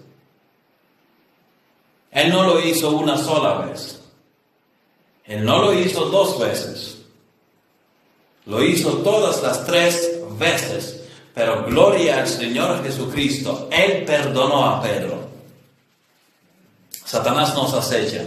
Él 2.11 2.29
no 2.29 2.43
lo 2.43 2.59
hizo 2.59 2.91
una 2.91 3.17
sola 3.17 3.65
vez. 3.65 3.99
Él 5.25 5.43
no 5.43 5.63
lo 5.63 5.73
hizo 5.73 6.05
dos 6.05 6.39
veces. 6.39 6.99
Lo 8.45 8.63
hizo 8.63 8.97
todas 8.99 9.41
las 9.41 9.65
tres 9.65 10.19
veces. 10.37 11.01
Pero 11.33 11.65
gloria 11.65 12.19
al 12.19 12.27
Señor 12.27 12.83
Jesucristo. 12.83 13.67
Él 13.71 14.05
perdonó 14.05 14.65
a 14.67 14.81
Pedro. 14.83 15.27
Satanás 17.03 17.55
nos 17.55 17.73
acecha. 17.73 18.23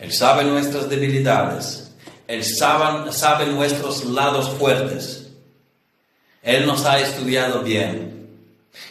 Él 0.00 0.12
sabe 0.12 0.44
nuestras 0.44 0.88
debilidades. 0.88 1.92
Él 2.26 2.42
sabe, 2.44 3.12
sabe 3.12 3.46
nuestros 3.46 4.04
lados 4.04 4.48
fuertes. 4.50 5.28
Él 6.42 6.66
nos 6.66 6.84
ha 6.86 6.98
estudiado 7.00 7.62
bien. 7.62 8.28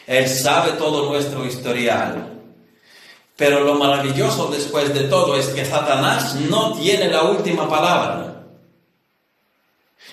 Él 0.06 0.30
sabe 0.30 0.74
todo 0.74 1.10
nuestro 1.10 1.45
historial. 1.45 2.41
Pero 3.36 3.62
lo 3.62 3.76
maravilloso 3.76 4.48
después 4.48 4.93
de 4.93 5.06
todo 5.06 5.36
es 5.38 5.48
que 5.48 5.65
Satanás 5.65 6.36
no 6.36 6.74
tiene 6.74 7.08
la 7.08 7.24
última 7.24 7.67
palabra. 7.67 8.43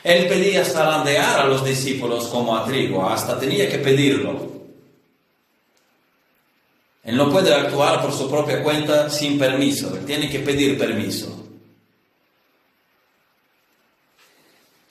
Él 0.03 0.29
pedía 0.29 0.65
zarandear 0.65 1.41
a 1.41 1.47
los 1.47 1.65
discípulos 1.65 2.27
como 2.29 2.57
a 2.57 2.65
trigo, 2.65 3.07
hasta 3.09 3.39
tenía 3.39 3.69
que 3.69 3.79
pedirlo. 3.79 4.56
Él 7.07 7.17
no 7.17 7.31
puede 7.31 7.55
actuar 7.55 8.03
por 8.03 8.13
su 8.13 8.29
propia 8.29 8.65
cuenta 8.65 9.09
sin 9.09 9.39
permiso, 9.39 9.97
él 9.97 10.05
tiene 10.05 10.29
que 10.29 10.41
pedir 10.41 10.77
permiso. 10.77 11.45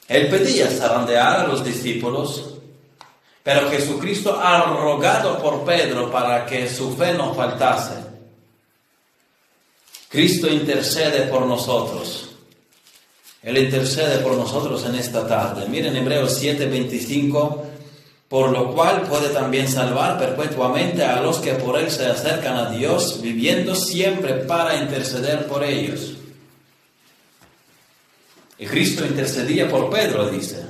Él 0.08 0.30
pedía 0.30 0.68
zarandear 0.70 1.42
a 1.42 1.48
los 1.48 1.64
discípulos, 1.66 2.54
pero 3.44 3.70
Jesucristo 3.70 4.40
ha 4.42 4.64
rogado 4.64 5.42
por 5.42 5.66
Pedro 5.66 6.10
para 6.10 6.46
que 6.46 6.70
su 6.70 6.96
fe 6.96 7.14
no 7.14 7.34
faltase. 7.34 7.96
Cristo 10.08 10.48
intercede 10.48 11.24
por 11.24 11.46
nosotros. 11.46 12.30
Él 13.44 13.58
intercede 13.58 14.20
por 14.20 14.36
nosotros 14.36 14.86
en 14.86 14.96
esta 14.96 15.28
tarde. 15.28 15.68
Miren 15.68 15.98
Hebreos 15.98 16.42
7:25, 16.42 17.75
por 18.30 18.52
lo 18.52 18.74
cual 18.74 19.04
puede 19.04 19.30
también 19.30 19.68
salvar 19.68 20.18
perpetuamente 20.18 21.04
a 21.04 21.22
los 21.22 21.38
que 21.40 21.54
por 21.54 21.80
Él 21.80 21.92
se 21.92 22.08
acercan 22.08 22.56
a 22.58 22.70
Dios, 22.72 23.22
viviendo 23.22 23.76
siempre 23.76 24.34
para 24.34 24.76
interceder 24.76 25.48
por 25.48 25.64
ellos. 25.64 26.14
Y 28.58 28.66
Cristo 28.66 29.06
intercedía 29.06 29.70
por 29.70 29.90
Pedro, 29.90 30.30
dice. 30.30 30.66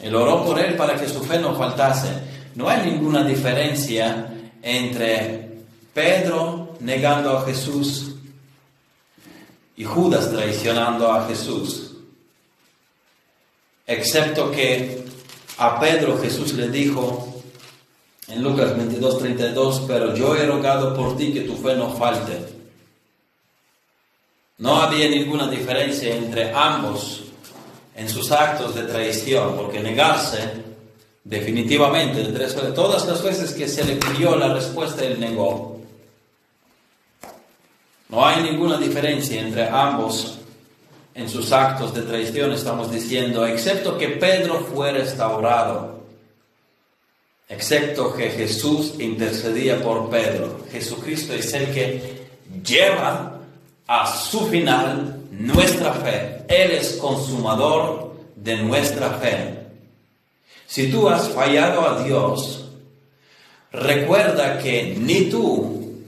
Él 0.00 0.14
oró 0.16 0.44
por 0.44 0.58
él 0.58 0.74
para 0.74 0.96
que 0.96 1.08
su 1.08 1.22
fe 1.22 1.38
no 1.38 1.54
faltase. 1.56 2.08
No 2.56 2.68
hay 2.68 2.90
ninguna 2.90 3.22
diferencia 3.22 4.28
entre 4.60 5.58
Pedro 5.94 6.76
negando 6.80 7.38
a 7.38 7.44
Jesús 7.44 8.16
y 9.76 9.84
Judas 9.84 10.30
traicionando 10.30 11.10
a 11.12 11.28
Jesús. 11.28 11.92
Excepto 13.86 14.50
que 14.50 15.04
a 15.58 15.78
Pedro 15.80 16.18
Jesús 16.18 16.54
le 16.54 16.68
dijo 16.68 17.42
en 18.28 18.42
Lucas 18.42 18.76
22, 18.76 19.18
32, 19.18 19.82
pero 19.86 20.14
yo 20.14 20.34
he 20.36 20.46
rogado 20.46 20.94
por 20.94 21.16
ti 21.16 21.32
que 21.32 21.42
tu 21.42 21.56
fe 21.56 21.76
no 21.76 21.90
falte. 21.90 22.38
No 24.58 24.76
había 24.76 25.08
ninguna 25.08 25.48
diferencia 25.48 26.14
entre 26.14 26.52
ambos 26.54 27.24
en 27.94 28.08
sus 28.08 28.30
actos 28.30 28.74
de 28.74 28.84
traición, 28.84 29.56
porque 29.56 29.80
negarse 29.80 30.38
definitivamente, 31.24 32.22
todas 32.74 33.06
las 33.06 33.22
veces 33.22 33.52
que 33.52 33.68
se 33.68 33.84
le 33.84 33.96
pidió 33.96 34.36
la 34.36 34.52
respuesta, 34.54 35.04
él 35.04 35.20
negó. 35.20 35.80
No 38.08 38.26
hay 38.26 38.42
ninguna 38.42 38.78
diferencia 38.78 39.40
entre 39.40 39.68
ambos 39.68 40.38
en 41.14 41.28
sus 41.28 41.52
actos 41.52 41.94
de 41.94 42.02
traición, 42.02 42.52
estamos 42.52 42.90
diciendo, 42.90 43.46
excepto 43.46 43.98
que 43.98 44.08
Pedro 44.08 44.66
fue 44.72 44.92
restaurado, 44.92 46.00
excepto 47.48 48.14
que 48.14 48.30
Jesús 48.30 48.94
intercedía 48.98 49.82
por 49.82 50.08
Pedro. 50.08 50.60
Jesucristo 50.70 51.34
es 51.34 51.52
el 51.52 51.72
que 51.72 52.22
lleva 52.64 53.40
a 53.86 54.06
su 54.06 54.46
final 54.46 55.20
nuestra 55.30 55.92
fe. 55.92 56.44
Él 56.48 56.70
es 56.72 56.92
consumador 56.92 58.14
de 58.34 58.56
nuestra 58.56 59.10
fe. 59.10 59.58
Si 60.66 60.90
tú 60.90 61.08
has 61.10 61.28
fallado 61.28 61.86
a 61.86 62.02
Dios, 62.02 62.70
recuerda 63.70 64.58
que 64.58 64.96
ni 64.98 65.26
tú, 65.26 65.98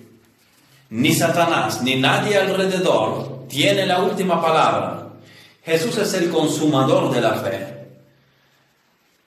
ni 0.88 1.12
Satanás, 1.12 1.82
ni 1.82 1.96
nadie 1.96 2.38
alrededor 2.38 3.33
tiene 3.48 3.86
la 3.86 4.02
última 4.02 4.40
palabra. 4.40 5.08
Jesús 5.64 5.96
es 5.98 6.14
el 6.14 6.30
consumador 6.30 7.12
de 7.12 7.20
la 7.20 7.34
fe. 7.34 7.74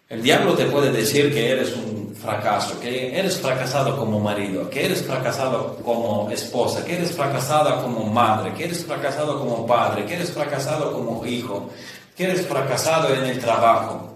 El 0.10 0.22
diablo 0.22 0.54
te 0.54 0.66
puede 0.66 0.92
decir 0.92 1.34
que 1.34 1.52
eres 1.52 1.76
un 1.76 2.16
fracaso, 2.16 2.80
que 2.80 3.18
eres 3.18 3.38
fracasado 3.38 3.98
como 3.98 4.20
marido, 4.20 4.70
que 4.70 4.86
eres 4.86 5.04
fracasado 5.04 5.78
como 5.84 6.30
esposa, 6.32 6.86
que 6.86 6.96
eres 6.96 7.12
fracasada 7.12 7.82
como 7.82 8.06
madre, 8.06 8.54
que 8.54 8.66
eres 8.66 8.86
fracasado 8.86 9.40
como 9.40 9.66
padre, 9.66 10.06
que 10.06 10.16
eres 10.16 10.32
fracasado 10.32 10.94
como 10.94 11.26
hijo, 11.26 11.70
que 12.16 12.24
eres 12.24 12.48
fracasado 12.48 13.14
en 13.14 13.26
el 13.26 13.40
trabajo, 13.40 14.14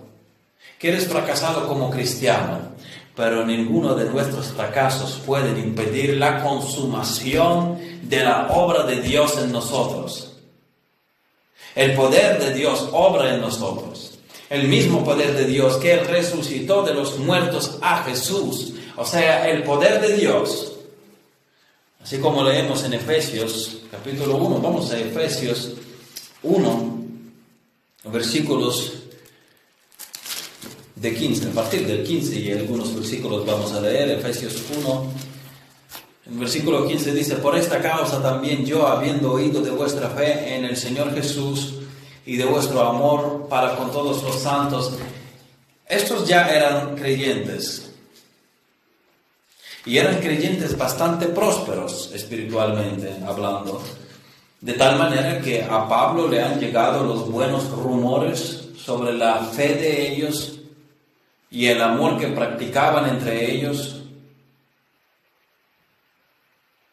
que 0.80 0.90
eres 0.90 1.08
fracasado 1.08 1.68
como 1.68 1.90
cristiano. 1.90 2.72
Pero 3.16 3.46
ninguno 3.46 3.94
de 3.94 4.06
nuestros 4.10 4.48
fracasos 4.48 5.22
puede 5.26 5.60
impedir 5.60 6.18
la 6.18 6.42
consumación 6.42 7.78
de 8.12 8.24
la 8.24 8.50
obra 8.52 8.84
de 8.84 9.02
Dios 9.02 9.40
en 9.40 9.52
nosotros. 9.52 10.34
El 11.74 11.96
poder 11.96 12.40
de 12.40 12.54
Dios 12.54 12.90
obra 12.92 13.34
en 13.34 13.42
nosotros 13.42 14.12
el 14.52 14.68
mismo 14.68 15.02
poder 15.06 15.34
de 15.34 15.46
Dios 15.46 15.78
que 15.78 15.96
resucitó 15.96 16.84
de 16.84 16.94
los 16.94 17.18
muertos 17.18 17.78
a 17.82 18.04
Jesús, 18.04 18.74
o 18.98 19.06
sea, 19.06 19.50
el 19.50 19.64
poder 19.64 20.02
de 20.02 20.18
Dios. 20.18 20.74
Así 22.04 22.18
como 22.18 22.44
leemos 22.44 22.84
en 22.84 22.94
Efesios 22.94 23.78
capítulo 23.90 24.36
1, 24.36 24.60
vamos 24.60 24.92
a 24.92 25.00
Efesios 25.00 25.72
1, 26.44 27.04
versículos 28.12 28.96
de 30.96 31.16
15, 31.16 31.48
a 31.48 31.52
partir 31.52 31.88
del 31.88 32.04
15 32.04 32.36
y 32.38 32.52
algunos 32.52 32.94
versículos 32.94 33.46
vamos 33.46 33.72
a 33.72 33.80
leer, 33.80 34.10
Efesios 34.12 34.62
1, 34.78 35.14
en 36.32 36.40
versículo 36.40 36.88
15 36.88 37.14
dice, 37.14 37.36
por 37.36 37.58
esta 37.58 37.82
causa 37.82 38.22
también 38.22 38.66
yo, 38.66 38.88
habiendo 38.88 39.34
oído 39.34 39.62
de 39.62 39.72
vuestra 39.72 40.10
fe 40.10 40.56
en 40.56 40.66
el 40.66 40.78
Señor 40.78 41.14
Jesús, 41.14 41.82
y 42.26 42.38
de 42.38 42.46
vuestro 42.46 42.82
amor 42.82 43.48
para 43.50 43.76
con 43.76 43.92
todos 43.92 44.24
los 44.24 44.42
santos. 44.42 44.94
Estos 45.88 46.28
ya 46.28 46.48
eran 46.50 46.96
creyentes. 46.96 47.92
Y 49.86 49.98
eran 49.98 50.20
creyentes 50.20 50.78
bastante 50.78 51.28
prósperos 51.28 52.12
espiritualmente 52.14 53.16
hablando. 53.26 53.82
De 54.60 54.74
tal 54.74 55.00
manera 55.00 55.42
que 55.42 55.64
a 55.64 55.90
Pablo 55.90 56.28
le 56.28 56.42
han 56.42 56.60
llegado 56.60 57.04
los 57.04 57.30
buenos 57.32 57.70
rumores 57.72 58.70
sobre 58.78 59.14
la 59.14 59.40
fe 59.40 59.76
de 59.76 60.14
ellos 60.14 60.60
y 61.50 61.66
el 61.66 61.82
amor 61.82 62.20
que 62.20 62.28
practicaban 62.28 63.10
entre 63.10 63.52
ellos. 63.52 64.01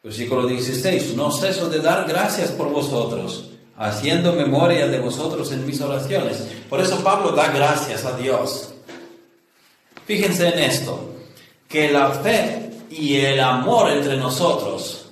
Versículo 0.01 0.47
16, 0.47 1.15
no 1.15 1.31
ceso 1.31 1.69
de 1.69 1.79
dar 1.79 2.07
gracias 2.07 2.51
por 2.51 2.69
vosotros 2.69 3.49
haciendo 3.79 4.33
memoria 4.33 4.87
de 4.87 4.99
vosotros 4.99 5.51
en 5.53 5.65
mis 5.65 5.79
oraciones. 5.81 6.45
Por 6.69 6.81
eso 6.81 7.01
Pablo 7.01 7.31
da 7.31 7.47
gracias 7.47 8.05
a 8.05 8.15
Dios. 8.17 8.73
Fíjense 10.05 10.49
en 10.49 10.59
esto, 10.59 11.15
que 11.67 11.91
la 11.91 12.11
fe 12.11 12.71
y 12.89 13.17
el 13.17 13.39
amor 13.39 13.91
entre 13.91 14.17
nosotros 14.17 15.05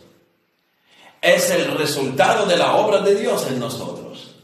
es 1.21 1.49
el 1.51 1.77
resultado 1.77 2.45
de 2.45 2.57
la 2.57 2.75
obra 2.75 2.99
de 2.99 3.15
Dios 3.15 3.47
en 3.47 3.59
nosotros. 3.59 4.35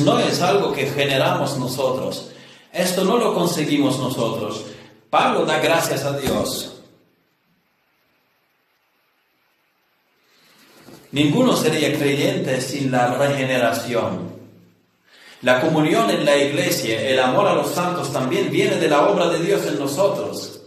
no 0.00 0.18
es 0.18 0.40
algo 0.40 0.72
que 0.72 0.86
generamos 0.86 1.56
nosotros. 1.58 2.30
Esto 2.72 3.04
no 3.04 3.18
lo 3.18 3.34
conseguimos 3.34 3.98
nosotros. 3.98 4.64
Pablo 5.10 5.44
da 5.44 5.60
gracias 5.60 6.04
a 6.04 6.16
Dios 6.16 6.75
Ninguno 11.16 11.56
sería 11.56 11.96
creyente 11.96 12.60
sin 12.60 12.92
la 12.92 13.14
regeneración. 13.14 14.36
La 15.40 15.62
comunión 15.62 16.10
en 16.10 16.26
la 16.26 16.36
iglesia, 16.36 17.08
el 17.08 17.18
amor 17.18 17.46
a 17.46 17.54
los 17.54 17.70
santos 17.70 18.12
también 18.12 18.50
viene 18.50 18.76
de 18.76 18.86
la 18.86 19.08
obra 19.08 19.30
de 19.30 19.38
Dios 19.38 19.64
en 19.66 19.78
nosotros. 19.78 20.60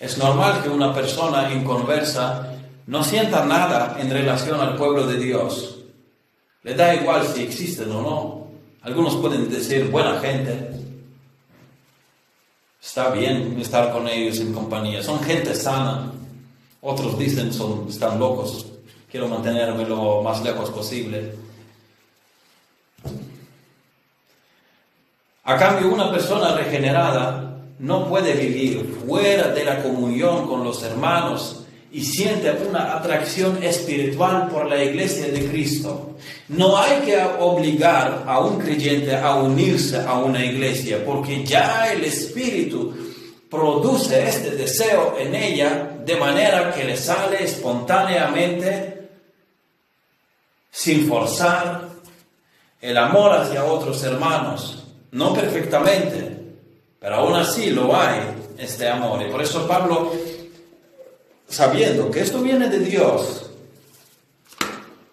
Es 0.00 0.16
normal 0.16 0.62
que 0.62 0.70
una 0.70 0.94
persona 0.94 1.52
inconversa 1.52 2.54
no 2.86 3.04
sienta 3.04 3.44
nada 3.44 3.98
en 4.00 4.08
relación 4.08 4.62
al 4.62 4.76
pueblo 4.76 5.06
de 5.06 5.18
Dios. 5.18 5.80
Le 6.62 6.74
da 6.74 6.94
igual 6.94 7.26
si 7.26 7.42
existen 7.42 7.92
o 7.92 8.00
no. 8.00 8.46
Algunos 8.80 9.16
pueden 9.16 9.50
decir, 9.50 9.90
buena 9.90 10.20
gente, 10.20 10.70
está 12.82 13.10
bien 13.10 13.60
estar 13.60 13.92
con 13.92 14.08
ellos 14.08 14.40
en 14.40 14.54
compañía, 14.54 15.02
son 15.02 15.22
gente 15.22 15.54
sana. 15.54 16.14
Otros 16.86 17.18
dicen, 17.18 17.50
son, 17.50 17.86
están 17.88 18.18
locos, 18.18 18.66
quiero 19.10 19.26
mantenerme 19.26 19.86
lo 19.86 20.20
más 20.20 20.44
lejos 20.44 20.68
posible. 20.68 21.32
A 25.44 25.56
cambio, 25.56 25.88
una 25.88 26.10
persona 26.12 26.54
regenerada 26.54 27.56
no 27.78 28.06
puede 28.06 28.34
vivir 28.34 28.98
fuera 29.06 29.48
de 29.48 29.64
la 29.64 29.82
comunión 29.82 30.46
con 30.46 30.62
los 30.62 30.82
hermanos 30.82 31.64
y 31.90 32.04
siente 32.04 32.52
una 32.68 32.96
atracción 32.96 33.62
espiritual 33.62 34.48
por 34.48 34.66
la 34.66 34.84
iglesia 34.84 35.28
de 35.28 35.46
Cristo. 35.46 36.16
No 36.48 36.76
hay 36.76 37.00
que 37.00 37.18
obligar 37.40 38.24
a 38.26 38.40
un 38.40 38.58
creyente 38.58 39.16
a 39.16 39.36
unirse 39.36 40.02
a 40.06 40.18
una 40.18 40.44
iglesia 40.44 41.02
porque 41.02 41.46
ya 41.46 41.90
el 41.90 42.04
Espíritu 42.04 43.03
produce 43.54 44.28
este 44.28 44.50
deseo 44.50 45.16
en 45.18 45.34
ella 45.34 45.96
de 46.04 46.16
manera 46.16 46.72
que 46.74 46.84
le 46.84 46.96
sale 46.96 47.44
espontáneamente, 47.44 49.08
sin 50.70 51.08
forzar, 51.08 51.88
el 52.80 52.96
amor 52.98 53.32
hacia 53.32 53.64
otros 53.64 54.02
hermanos, 54.02 54.84
no 55.12 55.32
perfectamente, 55.32 56.36
pero 57.00 57.16
aún 57.16 57.34
así 57.34 57.70
lo 57.70 57.96
hay, 57.96 58.20
este 58.58 58.88
amor. 58.88 59.22
Y 59.22 59.30
por 59.30 59.40
eso 59.40 59.66
Pablo, 59.66 60.12
sabiendo 61.48 62.10
que 62.10 62.20
esto 62.20 62.40
viene 62.42 62.68
de 62.68 62.80
Dios, 62.80 63.50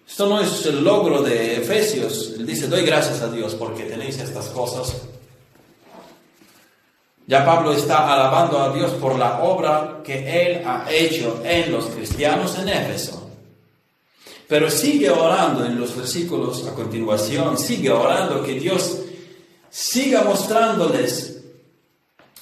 esto 0.06 0.26
no 0.26 0.40
es 0.40 0.66
el 0.66 0.84
logro 0.84 1.22
de 1.22 1.56
Efesios, 1.56 2.34
él 2.36 2.44
dice, 2.44 2.66
doy 2.66 2.84
gracias 2.84 3.22
a 3.22 3.30
Dios 3.30 3.54
porque 3.54 3.84
tenéis 3.84 4.18
estas 4.18 4.48
cosas 4.48 4.94
ya 7.26 7.44
Pablo 7.44 7.72
está 7.72 8.12
alabando 8.12 8.60
a 8.60 8.72
Dios 8.72 8.92
por 8.92 9.16
la 9.16 9.42
obra 9.42 10.00
que 10.04 10.46
él 10.46 10.62
ha 10.66 10.86
hecho 10.90 11.40
en 11.44 11.70
los 11.70 11.86
cristianos 11.86 12.58
en 12.58 12.68
Éfeso. 12.68 13.30
Pero 14.48 14.70
sigue 14.70 15.08
orando 15.08 15.64
en 15.64 15.78
los 15.78 15.96
versículos 15.96 16.66
a 16.66 16.74
continuación, 16.74 17.56
sigue 17.56 17.90
orando 17.90 18.42
que 18.42 18.54
Dios 18.54 18.98
siga 19.70 20.24
mostrándoles 20.24 21.42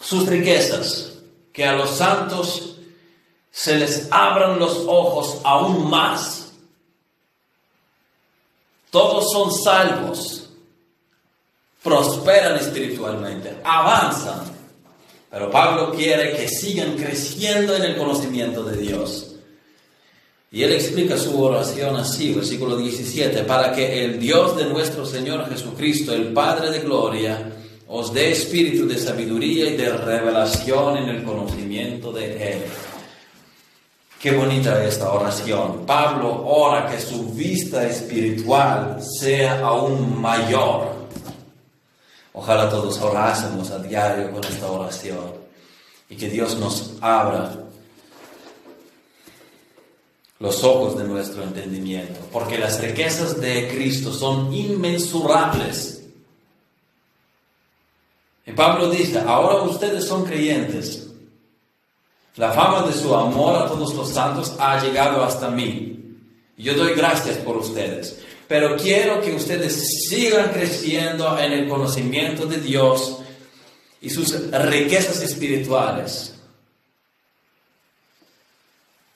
sus 0.00 0.26
riquezas, 0.26 1.18
que 1.52 1.66
a 1.66 1.74
los 1.74 1.90
santos 1.90 2.78
se 3.50 3.76
les 3.76 4.08
abran 4.10 4.58
los 4.58 4.84
ojos 4.86 5.40
aún 5.44 5.90
más. 5.90 6.52
Todos 8.90 9.30
son 9.30 9.52
salvos, 9.52 10.50
prosperan 11.82 12.56
espiritualmente, 12.56 13.60
avanzan 13.62 14.59
pero 15.30 15.50
Pablo 15.50 15.92
quiere 15.94 16.36
que 16.36 16.48
sigan 16.48 16.96
creciendo 16.96 17.76
en 17.76 17.84
el 17.84 17.96
conocimiento 17.96 18.64
de 18.64 18.76
Dios. 18.76 19.36
Y 20.50 20.64
él 20.64 20.72
explica 20.72 21.16
su 21.16 21.40
oración 21.40 21.94
así, 21.94 22.34
versículo 22.34 22.76
17, 22.76 23.44
para 23.44 23.72
que 23.72 24.04
el 24.04 24.18
Dios 24.18 24.56
de 24.56 24.64
nuestro 24.64 25.06
Señor 25.06 25.48
Jesucristo, 25.48 26.12
el 26.12 26.32
Padre 26.32 26.72
de 26.72 26.80
Gloria, 26.80 27.52
os 27.86 28.12
dé 28.12 28.32
espíritu 28.32 28.86
de 28.88 28.98
sabiduría 28.98 29.70
y 29.70 29.76
de 29.76 29.92
revelación 29.92 30.96
en 30.96 31.08
el 31.08 31.22
conocimiento 31.22 32.12
de 32.12 32.52
Él. 32.52 32.62
Qué 34.20 34.32
bonita 34.32 34.84
esta 34.84 35.12
oración. 35.12 35.86
Pablo 35.86 36.44
ora 36.44 36.90
que 36.90 37.00
su 37.00 37.32
vista 37.32 37.86
espiritual 37.86 38.98
sea 39.00 39.60
aún 39.60 40.20
mayor 40.20 40.99
Ojalá 42.32 42.68
todos 42.68 42.98
orásemos 43.00 43.70
a 43.70 43.78
diario 43.78 44.30
con 44.30 44.44
esta 44.44 44.70
oración 44.70 45.32
y 46.08 46.16
que 46.16 46.28
Dios 46.28 46.56
nos 46.58 46.92
abra 47.00 47.70
los 50.38 50.64
ojos 50.64 50.96
de 50.96 51.04
nuestro 51.04 51.42
entendimiento, 51.42 52.18
porque 52.32 52.56
las 52.56 52.80
riquezas 52.80 53.40
de 53.40 53.68
Cristo 53.68 54.12
son 54.12 54.52
inmensurables. 54.52 56.02
Y 58.46 58.52
Pablo 58.52 58.88
dice, 58.88 59.20
ahora 59.20 59.62
ustedes 59.62 60.06
son 60.06 60.24
creyentes. 60.24 61.08
La 62.36 62.52
fama 62.52 62.86
de 62.86 62.94
su 62.94 63.14
amor 63.14 63.56
a 63.56 63.66
todos 63.66 63.94
los 63.94 64.08
santos 64.08 64.54
ha 64.58 64.82
llegado 64.82 65.22
hasta 65.22 65.50
mí. 65.50 66.16
Yo 66.56 66.74
doy 66.74 66.94
gracias 66.94 67.36
por 67.38 67.58
ustedes. 67.58 68.20
Pero 68.50 68.76
quiero 68.76 69.20
que 69.20 69.32
ustedes 69.32 70.08
sigan 70.08 70.50
creciendo 70.50 71.38
en 71.38 71.52
el 71.52 71.68
conocimiento 71.68 72.46
de 72.46 72.56
Dios 72.56 73.18
y 74.02 74.10
sus 74.10 74.50
riquezas 74.50 75.22
espirituales 75.22 76.34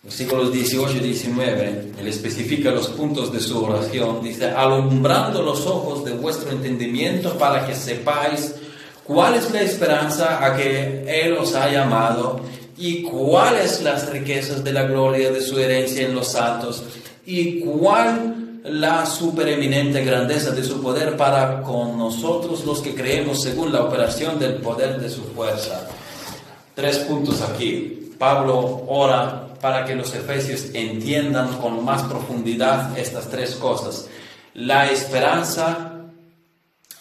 versículos 0.04 0.52
18 0.52 0.98
y 0.98 1.00
19, 1.00 1.92
él 1.98 2.06
especifica 2.06 2.70
los 2.70 2.88
puntos 2.88 3.32
de 3.32 3.40
su 3.40 3.64
oración. 3.64 4.22
Dice, 4.22 4.50
alumbrando 4.50 5.42
los 5.42 5.66
ojos 5.66 6.04
de 6.04 6.12
vuestro 6.12 6.52
entendimiento 6.52 7.36
para 7.36 7.66
que 7.66 7.74
sepáis 7.74 8.54
cuál 9.02 9.34
es 9.34 9.50
la 9.50 9.62
esperanza 9.62 10.44
a 10.44 10.56
que 10.56 11.04
Él 11.08 11.32
os 11.32 11.56
ha 11.56 11.72
llamado 11.72 12.40
y 12.76 13.02
cuáles 13.02 13.82
las 13.82 14.08
riquezas 14.10 14.62
de 14.62 14.72
la 14.72 14.84
gloria 14.84 15.32
de 15.32 15.40
su 15.40 15.58
herencia 15.58 16.06
en 16.06 16.14
los 16.14 16.28
santos 16.28 16.84
y 17.26 17.58
cuál 17.60 18.43
la 18.64 19.04
supereminente 19.04 20.02
grandeza 20.02 20.52
de 20.52 20.64
su 20.64 20.80
poder 20.80 21.18
para 21.18 21.60
con 21.60 21.98
nosotros 21.98 22.64
los 22.64 22.80
que 22.80 22.94
creemos 22.94 23.42
según 23.42 23.70
la 23.70 23.82
operación 23.82 24.38
del 24.38 24.54
poder 24.54 24.98
de 24.98 25.10
su 25.10 25.22
fuerza. 25.22 25.86
Tres 26.74 26.98
puntos 27.00 27.42
aquí. 27.42 28.12
Pablo 28.18 28.84
ora 28.88 29.48
para 29.60 29.84
que 29.84 29.94
los 29.94 30.14
efesios 30.14 30.68
entiendan 30.72 31.58
con 31.58 31.84
más 31.84 32.04
profundidad 32.04 32.98
estas 32.98 33.28
tres 33.28 33.54
cosas. 33.56 34.08
La 34.54 34.90
esperanza 34.90 36.00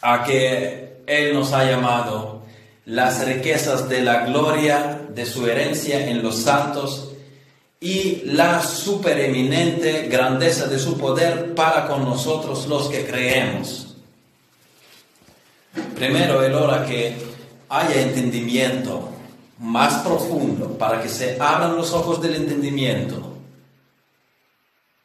a 0.01 0.24
que 0.26 1.01
Él 1.07 1.34
nos 1.34 1.53
ha 1.53 1.64
llamado, 1.64 2.41
las 2.86 3.26
riquezas 3.26 3.88
de 3.88 4.01
la 4.01 4.26
gloria 4.26 4.99
de 5.09 5.26
su 5.26 5.47
herencia 5.47 6.09
en 6.09 6.22
los 6.24 6.39
santos 6.39 7.12
y 7.84 8.21
la 8.27 8.63
supereminente 8.63 10.07
grandeza 10.07 10.67
de 10.67 10.79
su 10.79 10.97
poder 10.97 11.53
para 11.53 11.86
con 11.86 12.05
nosotros 12.05 12.65
los 12.67 12.88
que 12.88 13.05
creemos. 13.05 13.97
Primero, 15.93 16.41
Él 16.41 16.53
ora 16.53 16.86
que 16.86 17.13
haya 17.67 18.01
entendimiento 18.01 19.09
más 19.59 19.95
profundo, 19.95 20.77
para 20.77 21.01
que 21.01 21.09
se 21.09 21.36
abran 21.38 21.75
los 21.75 21.91
ojos 21.91 22.21
del 22.21 22.36
entendimiento, 22.36 23.34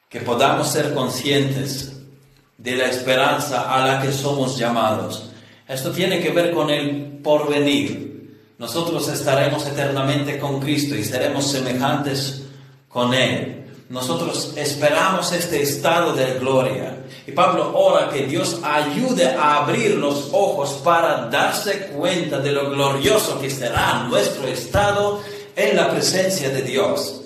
que 0.08 0.20
podamos 0.20 0.70
ser 0.70 0.94
conscientes 0.94 1.96
de 2.58 2.76
la 2.76 2.86
esperanza 2.86 3.74
a 3.74 3.84
la 3.88 4.00
que 4.00 4.12
somos 4.12 4.56
llamados. 4.56 5.30
Esto 5.66 5.90
tiene 5.90 6.20
que 6.20 6.30
ver 6.30 6.52
con 6.52 6.70
el 6.70 7.18
porvenir. 7.24 8.54
Nosotros 8.56 9.08
estaremos 9.08 9.66
eternamente 9.66 10.38
con 10.38 10.60
Cristo 10.60 10.94
y 10.94 11.02
seremos 11.02 11.50
semejantes 11.50 12.44
con 12.88 13.14
Él. 13.14 13.58
Nosotros 13.88 14.52
esperamos 14.56 15.32
este 15.32 15.62
estado 15.62 16.12
de 16.12 16.38
gloria. 16.38 17.04
Y 17.26 17.32
Pablo 17.32 17.72
ora 17.74 18.10
que 18.10 18.26
Dios 18.26 18.60
ayude 18.62 19.26
a 19.26 19.58
abrir 19.58 19.94
los 19.96 20.28
ojos 20.32 20.80
para 20.84 21.26
darse 21.26 21.88
cuenta 21.88 22.38
de 22.38 22.52
lo 22.52 22.70
glorioso 22.70 23.40
que 23.40 23.50
será 23.50 24.04
nuestro 24.08 24.46
estado 24.46 25.22
en 25.56 25.76
la 25.76 25.90
presencia 25.90 26.50
de 26.50 26.62
Dios. 26.62 27.22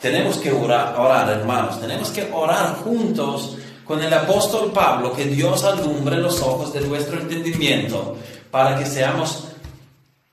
Tenemos 0.00 0.38
que 0.38 0.50
orar, 0.50 1.28
hermanos, 1.28 1.80
tenemos 1.80 2.10
que 2.10 2.28
orar 2.32 2.76
juntos 2.76 3.56
con 3.84 4.02
el 4.02 4.12
apóstol 4.12 4.72
Pablo, 4.72 5.12
que 5.12 5.26
Dios 5.26 5.62
alumbre 5.64 6.16
los 6.16 6.40
ojos 6.42 6.72
de 6.72 6.80
nuestro 6.80 7.20
entendimiento 7.20 8.16
para 8.50 8.78
que 8.78 8.86
seamos 8.86 9.48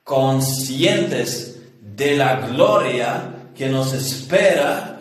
conscientes 0.04 1.60
de 1.80 2.16
la 2.16 2.36
gloria 2.46 3.37
que 3.58 3.68
nos 3.68 3.92
espera 3.92 4.94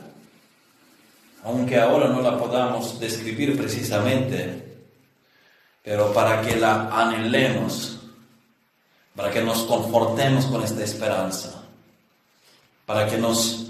aunque 1.44 1.80
ahora 1.80 2.10
no 2.10 2.22
la 2.22 2.38
podamos 2.38 3.00
describir 3.00 3.56
precisamente, 3.56 4.82
pero 5.82 6.12
para 6.12 6.42
que 6.42 6.58
la 6.58 6.90
anhelemos, 6.90 8.00
para 9.16 9.32
que 9.32 9.42
nos 9.42 9.60
confortemos 9.60 10.46
con 10.48 10.62
esta 10.62 10.84
esperanza, 10.84 11.64
para 12.86 13.08
que 13.08 13.18
nos, 13.18 13.68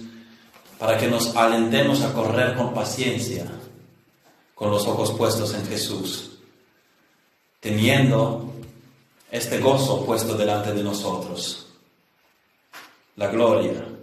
para 0.79 0.97
que 0.97 1.07
nos 1.07 1.35
alentemos 1.35 2.01
a 2.01 2.13
correr 2.13 2.55
con 2.55 2.73
paciencia, 2.73 3.45
con 4.55 4.71
los 4.71 4.87
ojos 4.87 5.11
puestos 5.11 5.53
en 5.53 5.67
Jesús, 5.67 6.39
teniendo 7.59 8.53
este 9.29 9.59
gozo 9.59 10.03
puesto 10.03 10.35
delante 10.35 10.73
de 10.73 10.83
nosotros, 10.83 11.67
la 13.17 13.27
gloria 13.27 13.96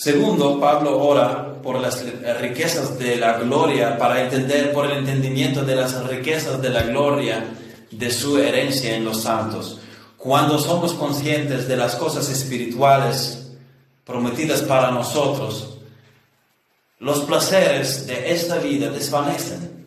Segundo, 0.00 0.58
Pablo 0.58 0.98
ora 0.98 1.60
por 1.60 1.78
las 1.78 2.02
riquezas 2.40 2.98
de 2.98 3.16
la 3.16 3.34
gloria 3.34 3.98
para 3.98 4.22
entender, 4.22 4.72
por 4.72 4.86
el 4.86 4.96
entendimiento 4.96 5.62
de 5.62 5.76
las 5.76 6.06
riquezas 6.06 6.62
de 6.62 6.70
la 6.70 6.84
gloria 6.84 7.44
de 7.90 8.10
su 8.10 8.38
herencia 8.38 8.96
en 8.96 9.04
los 9.04 9.24
santos. 9.24 9.78
Cuando 10.16 10.58
somos 10.58 10.94
conscientes 10.94 11.68
de 11.68 11.76
las 11.76 11.96
cosas 11.96 12.30
espirituales 12.30 13.50
prometidas 14.06 14.62
para 14.62 14.90
nosotros, 14.90 15.76
los 16.98 17.20
placeres 17.24 18.06
de 18.06 18.32
esta 18.32 18.56
vida 18.56 18.88
desvanecen. 18.88 19.86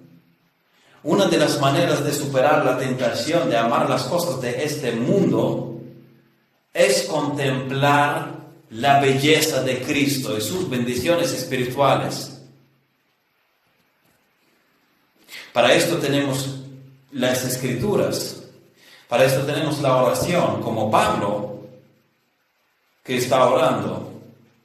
Una 1.01 1.25
de 1.25 1.37
las 1.37 1.59
maneras 1.59 2.05
de 2.05 2.13
superar 2.13 2.63
la 2.63 2.77
tentación 2.77 3.49
de 3.49 3.57
amar 3.57 3.89
las 3.89 4.03
cosas 4.03 4.39
de 4.41 4.63
este 4.63 4.91
mundo 4.91 5.79
es 6.71 7.01
contemplar 7.09 8.42
la 8.73 8.99
belleza 8.99 9.61
de 9.61 9.81
Cristo 9.83 10.35
y 10.35 10.41
sus 10.41 10.67
bendiciones 10.67 11.31
espirituales. 11.31 12.41
Para 15.51 15.73
esto 15.73 15.97
tenemos 15.97 16.55
las 17.11 17.45
escrituras, 17.45 18.43
para 19.07 19.25
esto 19.25 19.41
tenemos 19.41 19.79
la 19.79 19.97
oración, 19.97 20.63
como 20.63 20.89
Pablo, 20.89 21.59
que 23.03 23.17
está 23.17 23.45
orando, 23.45 24.11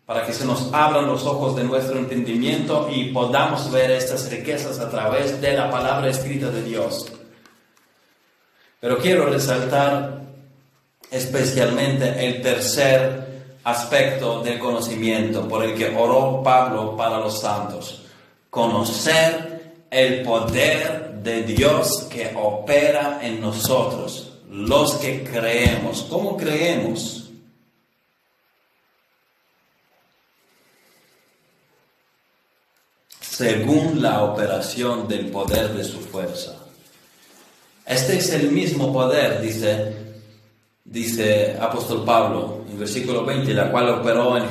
para 0.06 0.24
que 0.24 0.32
se 0.32 0.46
nos 0.46 0.72
abran 0.72 1.06
los 1.06 1.26
ojos 1.26 1.54
de 1.56 1.64
nuestro 1.64 1.98
entendimiento 1.98 2.88
y 2.90 3.12
podamos 3.12 3.70
ver 3.70 3.90
estas 3.90 4.30
riquezas 4.30 4.78
a 4.78 4.88
través 4.88 5.38
de 5.38 5.52
la 5.52 5.70
palabra 5.70 6.09
escrita 6.09 6.50
de 6.50 6.62
Dios. 6.62 7.12
Pero 8.80 8.96
quiero 8.98 9.26
resaltar 9.26 10.22
especialmente 11.11 12.26
el 12.26 12.40
tercer 12.40 13.28
aspecto 13.68 14.42
del 14.42 14.58
conocimiento 14.58 15.46
por 15.46 15.62
el 15.62 15.74
que 15.74 15.94
oró 15.94 16.42
Pablo 16.42 16.96
para 16.96 17.18
los 17.18 17.40
santos. 17.40 18.02
Conocer 18.48 19.84
el 19.90 20.22
poder 20.22 21.12
de 21.22 21.42
Dios 21.42 22.06
que 22.10 22.32
opera 22.34 23.20
en 23.22 23.40
nosotros, 23.40 24.32
los 24.50 24.94
que 24.94 25.22
creemos. 25.22 26.06
¿Cómo 26.08 26.36
creemos? 26.36 27.30
Según 33.20 34.00
la 34.00 34.24
operación 34.24 35.06
del 35.06 35.26
poder 35.30 35.74
de 35.74 35.84
su 35.84 36.00
fuerza. 36.00 36.56
Este 37.84 38.16
es 38.16 38.32
el 38.32 38.50
mismo 38.50 38.92
poder, 38.92 39.40
dice 39.40 40.07
dice 40.91 41.57
apóstol 41.61 42.05
Pablo 42.05 42.64
en 42.70 42.78
versículo 42.78 43.24
20, 43.24 43.53
la 43.55 43.70
cual 43.70 43.89
operó 43.91 44.36
en, 44.36 44.45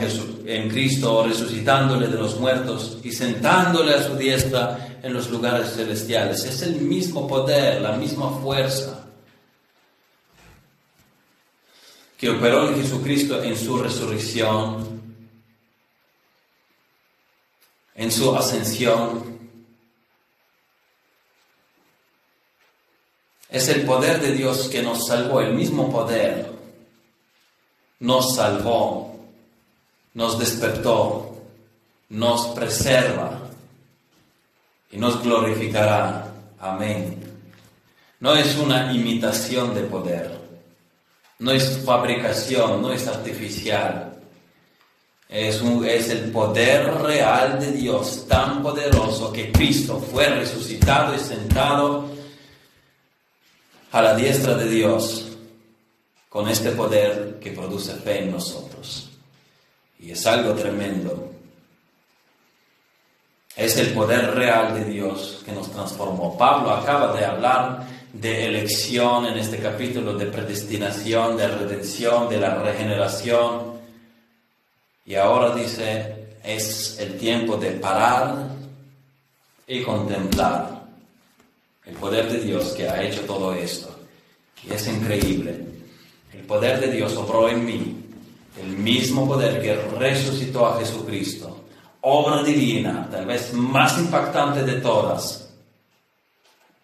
en 0.45 0.69
Cristo, 0.69 1.25
resucitándole 1.25 2.07
de 2.07 2.17
los 2.17 2.39
muertos 2.39 2.99
y 3.03 3.11
sentándole 3.11 3.93
a 3.93 4.03
su 4.03 4.15
diestra 4.15 4.99
en 5.01 5.13
los 5.13 5.29
lugares 5.29 5.73
celestiales. 5.73 6.43
Es 6.45 6.61
el 6.61 6.75
mismo 6.81 7.27
poder, 7.27 7.81
la 7.81 7.93
misma 7.93 8.29
fuerza 8.41 9.05
que 12.17 12.29
operó 12.29 12.67
en 12.67 12.81
Jesucristo 12.81 13.43
en 13.43 13.55
su 13.55 13.77
resurrección, 13.77 15.01
en 17.95 18.11
su 18.11 18.35
ascensión. 18.35 19.36
Es 23.49 23.67
el 23.69 23.83
poder 23.83 24.19
de 24.19 24.33
Dios 24.33 24.67
que 24.69 24.81
nos 24.81 25.07
salvó, 25.07 25.41
el 25.41 25.53
mismo 25.53 25.91
poder 25.91 26.57
nos 27.99 28.35
salvó, 28.35 29.19
nos 30.13 30.37
despertó, 30.37 31.35
nos 32.09 32.47
preserva 32.47 33.39
y 34.91 34.97
nos 34.97 35.21
glorificará. 35.23 36.31
Amén. 36.59 37.23
No 38.19 38.35
es 38.35 38.55
una 38.57 38.93
imitación 38.93 39.75
de 39.75 39.81
poder, 39.81 40.39
no 41.39 41.51
es 41.51 41.79
fabricación, 41.83 42.81
no 42.81 42.91
es 42.91 43.07
artificial. 43.07 44.13
Es, 45.29 45.61
un, 45.61 45.85
es 45.85 46.09
el 46.09 46.31
poder 46.31 46.89
real 47.01 47.59
de 47.59 47.73
Dios, 47.73 48.25
tan 48.29 48.63
poderoso 48.63 49.33
que 49.33 49.51
Cristo 49.51 49.99
fue 49.99 50.25
resucitado 50.29 51.13
y 51.13 51.19
sentado 51.19 52.09
a 53.91 54.01
la 54.01 54.15
diestra 54.15 54.55
de 54.55 54.69
Dios 54.69 55.37
con 56.29 56.47
este 56.49 56.71
poder 56.71 57.39
que 57.39 57.51
produce 57.51 57.93
fe 57.95 58.23
en 58.23 58.31
nosotros. 58.31 59.09
Y 59.99 60.11
es 60.11 60.25
algo 60.27 60.53
tremendo. 60.53 61.31
Es 63.55 63.77
el 63.77 63.93
poder 63.93 64.35
real 64.35 64.75
de 64.75 64.85
Dios 64.85 65.41
que 65.43 65.51
nos 65.51 65.71
transformó. 65.71 66.37
Pablo 66.37 66.71
acaba 66.71 67.15
de 67.17 67.25
hablar 67.25 67.87
de 68.13 68.45
elección 68.45 69.25
en 69.25 69.37
este 69.37 69.57
capítulo, 69.57 70.13
de 70.13 70.27
predestinación, 70.27 71.37
de 71.37 71.47
redención, 71.47 72.29
de 72.29 72.39
la 72.39 72.55
regeneración. 72.55 73.77
Y 75.05 75.15
ahora 75.15 75.55
dice, 75.55 76.35
es 76.43 76.99
el 76.99 77.17
tiempo 77.17 77.57
de 77.57 77.71
parar 77.71 78.49
y 79.65 79.81
contemplar 79.81 80.76
el 81.87 81.95
poder 81.95 82.31
de 82.31 82.39
Dios 82.39 82.73
que 82.73 82.87
ha 82.87 83.01
hecho 83.01 83.21
todo 83.21 83.53
esto. 83.53 83.95
Y 84.67 84.73
es 84.73 84.87
increíble. 84.87 85.65
El 86.33 86.41
poder 86.41 86.79
de 86.79 86.91
Dios 86.91 87.15
obró 87.15 87.49
en 87.49 87.65
mí, 87.65 88.03
el 88.61 88.77
mismo 88.77 89.27
poder 89.27 89.61
que 89.61 89.75
resucitó 89.97 90.67
a 90.67 90.79
Jesucristo 90.79 91.67
obra 92.09 92.43
divina, 92.43 93.07
tal 93.11 93.25
vez 93.25 93.53
más 93.53 93.97
impactante 93.97 94.63
de 94.63 94.79
todas, 94.79 95.49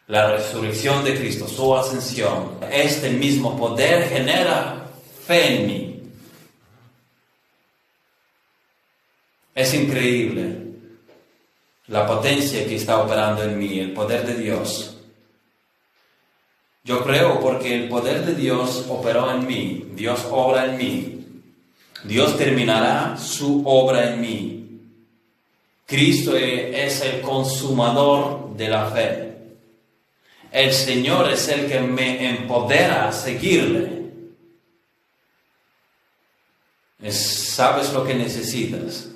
la 0.08 0.32
resurrección 0.32 1.04
de 1.04 1.16
Cristo, 1.16 1.48
su 1.48 1.76
ascensión, 1.76 2.58
este 2.70 3.10
mismo 3.10 3.58
poder 3.58 4.10
genera 4.10 4.86
fe 5.26 5.56
en 5.56 5.68
mí. 5.68 6.04
Es 9.56 9.74
increíble 9.74 10.58
la 11.88 12.06
potencia 12.06 12.66
que 12.66 12.76
está 12.76 13.02
operando 13.02 13.44
en 13.44 13.58
mí, 13.58 13.80
el 13.80 13.94
poder 13.94 14.26
de 14.26 14.36
Dios. 14.36 14.93
Yo 16.84 17.04
creo 17.04 17.40
porque 17.40 17.76
el 17.76 17.90
poder 17.90 18.26
de 18.26 18.36
Dios 18.36 18.86
operó 18.90 19.32
en 19.32 19.48
mí, 19.48 19.86
Dios 19.96 20.28
obra 20.30 20.66
en 20.66 20.78
mí, 20.78 21.26
Dios 22.04 22.38
terminará 22.38 23.18
su 23.18 23.64
obra 23.66 24.14
en 24.14 24.22
mí. 24.22 24.82
Cristo 25.86 26.36
es 26.36 27.02
el 27.02 27.22
consumador 27.22 28.56
de 28.58 28.68
la 28.68 28.88
fe. 28.88 29.34
El 30.52 30.74
Señor 30.74 31.32
es 31.32 31.48
el 31.48 31.68
que 31.68 31.80
me 31.80 32.30
empodera 32.30 33.08
a 33.08 33.12
seguirle. 33.12 34.04
¿Sabes 37.10 37.92
lo 37.94 38.04
que 38.04 38.14
necesitas? 38.14 39.10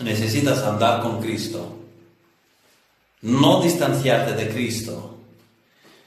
Necesitas 0.00 0.62
andar 0.62 1.02
con 1.02 1.20
Cristo. 1.20 1.76
No 3.22 3.62
distanciarte 3.62 4.32
de 4.32 4.48
Cristo. 4.48 5.19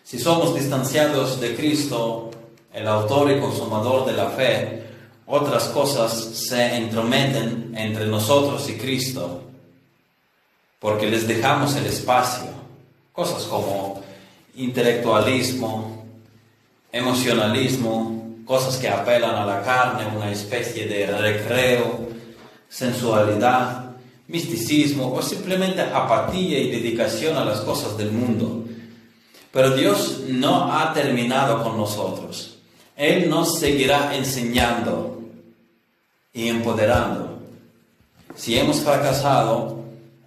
Si 0.04 0.20
somos 0.20 0.54
distanciados 0.54 1.40
de 1.40 1.56
Cristo, 1.56 2.30
el 2.74 2.88
autor 2.88 3.32
y 3.32 3.40
consumador 3.40 4.06
de 4.06 4.14
la 4.14 4.30
fe, 4.32 4.84
otras 5.26 5.66
cosas 5.70 6.12
se 6.12 6.76
entrometen 6.76 7.74
entre 7.76 8.08
nosotros 8.08 8.70
y 8.70 8.78
Cristo, 8.78 9.42
porque 10.80 11.10
les 11.10 11.28
dejamos 11.28 11.76
el 11.76 11.86
espacio. 11.86 12.50
Cosas 13.14 13.44
como 13.44 14.02
intelectualismo, 14.56 16.06
emocionalismo, 16.92 18.36
cosas 18.46 18.78
que 18.78 18.90
apelan 18.90 19.36
a 19.36 19.46
la 19.46 19.64
carne, 19.64 20.06
una 20.16 20.32
especie 20.32 20.86
de 20.86 21.08
recreo, 21.08 22.10
sensualidad, 22.68 23.92
misticismo 24.28 25.14
o 25.14 25.22
simplemente 25.22 25.82
apatía 25.82 26.60
y 26.60 26.72
dedicación 26.72 27.38
a 27.38 27.46
las 27.46 27.62
cosas 27.62 27.98
del 27.98 28.12
mundo. 28.12 28.63
Pero 29.54 29.76
Dios 29.76 30.22
no 30.30 30.74
ha 30.74 30.92
terminado 30.94 31.62
con 31.62 31.78
nosotros. 31.78 32.58
Él 32.98 33.30
nos 33.30 33.60
seguirá 33.60 34.16
enseñando 34.16 35.22
y 36.34 36.48
empoderando. 36.48 37.38
Si 38.36 38.58
hemos 38.58 38.80
fracasado, 38.80 39.78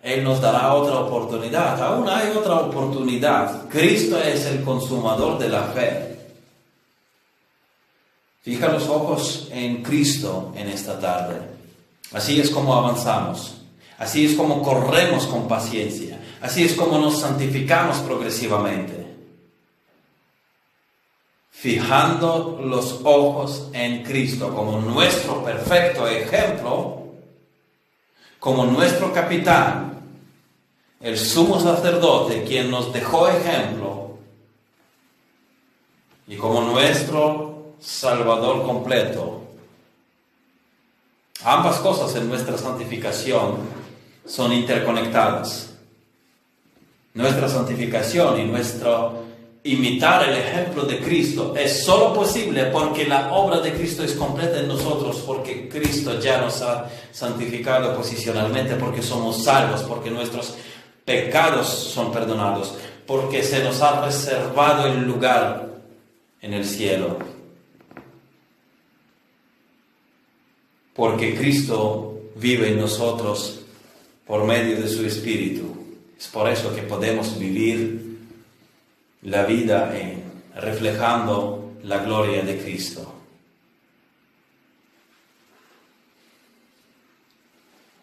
Él 0.01 0.23
nos 0.23 0.41
dará 0.41 0.73
otra 0.75 1.01
oportunidad. 1.01 1.83
Aún 1.83 2.09
hay 2.09 2.37
otra 2.37 2.61
oportunidad. 2.61 3.69
Cristo 3.69 4.17
es 4.17 4.47
el 4.47 4.63
consumador 4.63 5.39
de 5.39 5.49
la 5.49 5.63
fe. 5.65 6.17
Fija 8.43 8.69
los 8.69 8.89
ojos 8.89 9.49
en 9.51 9.83
Cristo 9.83 10.53
en 10.55 10.69
esta 10.69 11.01
tarde. 11.01 11.41
Así 12.13 12.41
es 12.41 12.49
como 12.49 12.77
avanzamos. 12.77 13.57
Así 13.99 14.25
es 14.25 14.35
como 14.35 14.63
corremos 14.63 15.27
con 15.27 15.49
paciencia. 15.49 16.21
Así 16.41 16.63
es 16.63 16.75
como 16.75 16.99
nos 16.99 17.19
santificamos 17.19 17.97
progresivamente 17.99 18.96
fijando 21.59 22.61
los 22.63 23.01
ojos 23.03 23.71
en 23.73 24.03
Cristo 24.03 24.55
como 24.55 24.79
nuestro 24.79 25.43
perfecto 25.43 26.07
ejemplo, 26.07 27.07
como 28.39 28.67
nuestro 28.67 29.11
capitán, 29.11 30.03
el 31.01 31.19
sumo 31.19 31.59
sacerdote 31.59 32.45
quien 32.45 32.71
nos 32.71 32.93
dejó 32.93 33.29
ejemplo, 33.29 34.19
y 36.29 36.37
como 36.37 36.61
nuestro 36.61 37.73
Salvador 37.81 38.63
completo. 38.67 39.43
Ambas 41.43 41.79
cosas 41.79 42.15
en 42.17 42.29
nuestra 42.29 42.59
santificación 42.59 43.57
son 44.27 44.53
interconectadas. 44.53 45.75
Nuestra 47.15 47.49
santificación 47.49 48.41
y 48.41 48.45
nuestro 48.45 49.26
imitar 49.67 50.29
el 50.29 50.37
ejemplo 50.37 50.85
de 50.85 51.01
Cristo 51.01 51.55
es 51.57 51.85
solo 51.85 52.15
posible 52.15 52.67
porque 52.67 53.07
la 53.07 53.33
obra 53.33 53.61
de 53.61 53.73
Cristo 53.73 54.05
es 54.05 54.13
completa 54.13 54.61
en 54.61 54.69
nosotros, 54.69 55.23
porque 55.27 55.69
Cristo 55.69 56.21
ya 56.21 56.41
nos 56.41 56.63
ha 56.63 56.89
santificado 57.13 57.97
posicionalmente, 57.97 58.77
porque 58.77 59.03
somos 59.03 59.43
salvos, 59.43 59.83
porque 59.83 60.11
nuestros 60.11 60.55
pecados 61.05 61.67
son 61.67 62.13
perdonados, 62.13 62.75
porque 63.07 63.43
se 63.43 63.63
nos 63.63 63.83
ha 63.83 64.05
reservado 64.05 64.87
el 64.87 65.03
lugar 65.03 65.69
en 66.41 66.55
el 66.55 66.65
cielo. 66.65 67.19
Porque 70.95 71.35
Cristo 71.37 72.21
vive 72.37 72.69
en 72.69 72.81
nosotros 72.81 73.61
por 74.27 74.45
medio 74.45 74.81
de 74.81 74.89
su 74.89 75.05
Espíritu. 75.05 75.77
Es 76.19 76.29
por 76.29 76.49
eso 76.49 76.75
que 76.75 76.83
podemos 76.83 77.39
vivir 77.39 78.06
la 79.23 79.45
vida 79.45 79.93
reflejando 80.55 81.73
la 81.83 81.99
gloria 81.99 82.43
de 82.43 82.59
Cristo. 82.59 83.13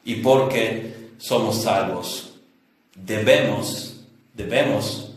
Y 0.05 0.15
porque 0.15 1.11
somos 1.17 1.63
salvos, 1.63 2.33
debemos, 2.95 4.05
debemos 4.33 5.13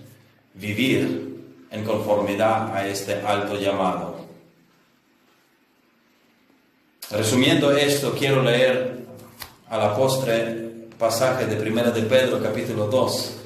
vivir 0.54 1.26
en 1.70 1.84
conformidad 1.84 2.74
a 2.74 2.86
este 2.86 3.14
alto 3.14 3.58
llamado. 3.58 4.16
Resumiendo 7.10 7.76
esto, 7.76 8.14
quiero 8.16 8.42
leer 8.42 9.06
a 9.68 9.78
la 9.78 9.96
postre 9.96 10.88
pasaje 10.98 11.46
de 11.46 11.56
Primera 11.56 11.90
de 11.90 12.02
Pedro, 12.02 12.42
capítulo 12.42 12.86
2. 12.86 13.45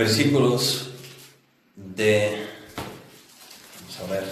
Versículos 0.00 0.88
de, 1.76 2.46
vamos 3.76 4.00
a 4.00 4.12
ver, 4.14 4.24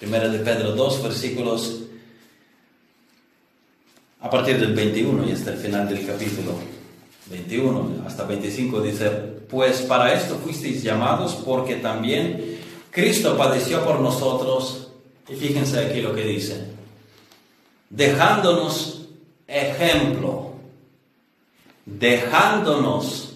primera 0.00 0.26
de 0.30 0.38
Pedro 0.38 0.72
2, 0.72 1.02
versículos 1.02 1.80
a 4.22 4.30
partir 4.30 4.58
del 4.58 4.72
21 4.72 5.28
y 5.28 5.32
hasta 5.32 5.52
el 5.52 5.58
final 5.58 5.86
del 5.86 6.06
capítulo 6.06 6.54
21 7.26 8.04
hasta 8.06 8.24
25 8.24 8.80
dice, 8.80 9.10
pues 9.50 9.82
para 9.82 10.14
esto 10.14 10.38
fuisteis 10.42 10.82
llamados 10.82 11.34
porque 11.44 11.74
también 11.74 12.58
Cristo 12.90 13.36
padeció 13.36 13.84
por 13.84 14.00
nosotros, 14.00 14.92
y 15.28 15.34
fíjense 15.34 15.78
aquí 15.78 16.00
lo 16.00 16.14
que 16.14 16.24
dice, 16.24 16.68
dejándonos 17.90 19.08
ejemplo, 19.46 20.54
dejándonos 21.84 23.34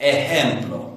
ejemplo 0.00 0.95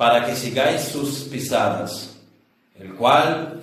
para 0.00 0.24
que 0.24 0.34
sigáis 0.34 0.80
sus 0.80 1.28
pisadas, 1.30 2.16
el 2.74 2.94
cual, 2.94 3.60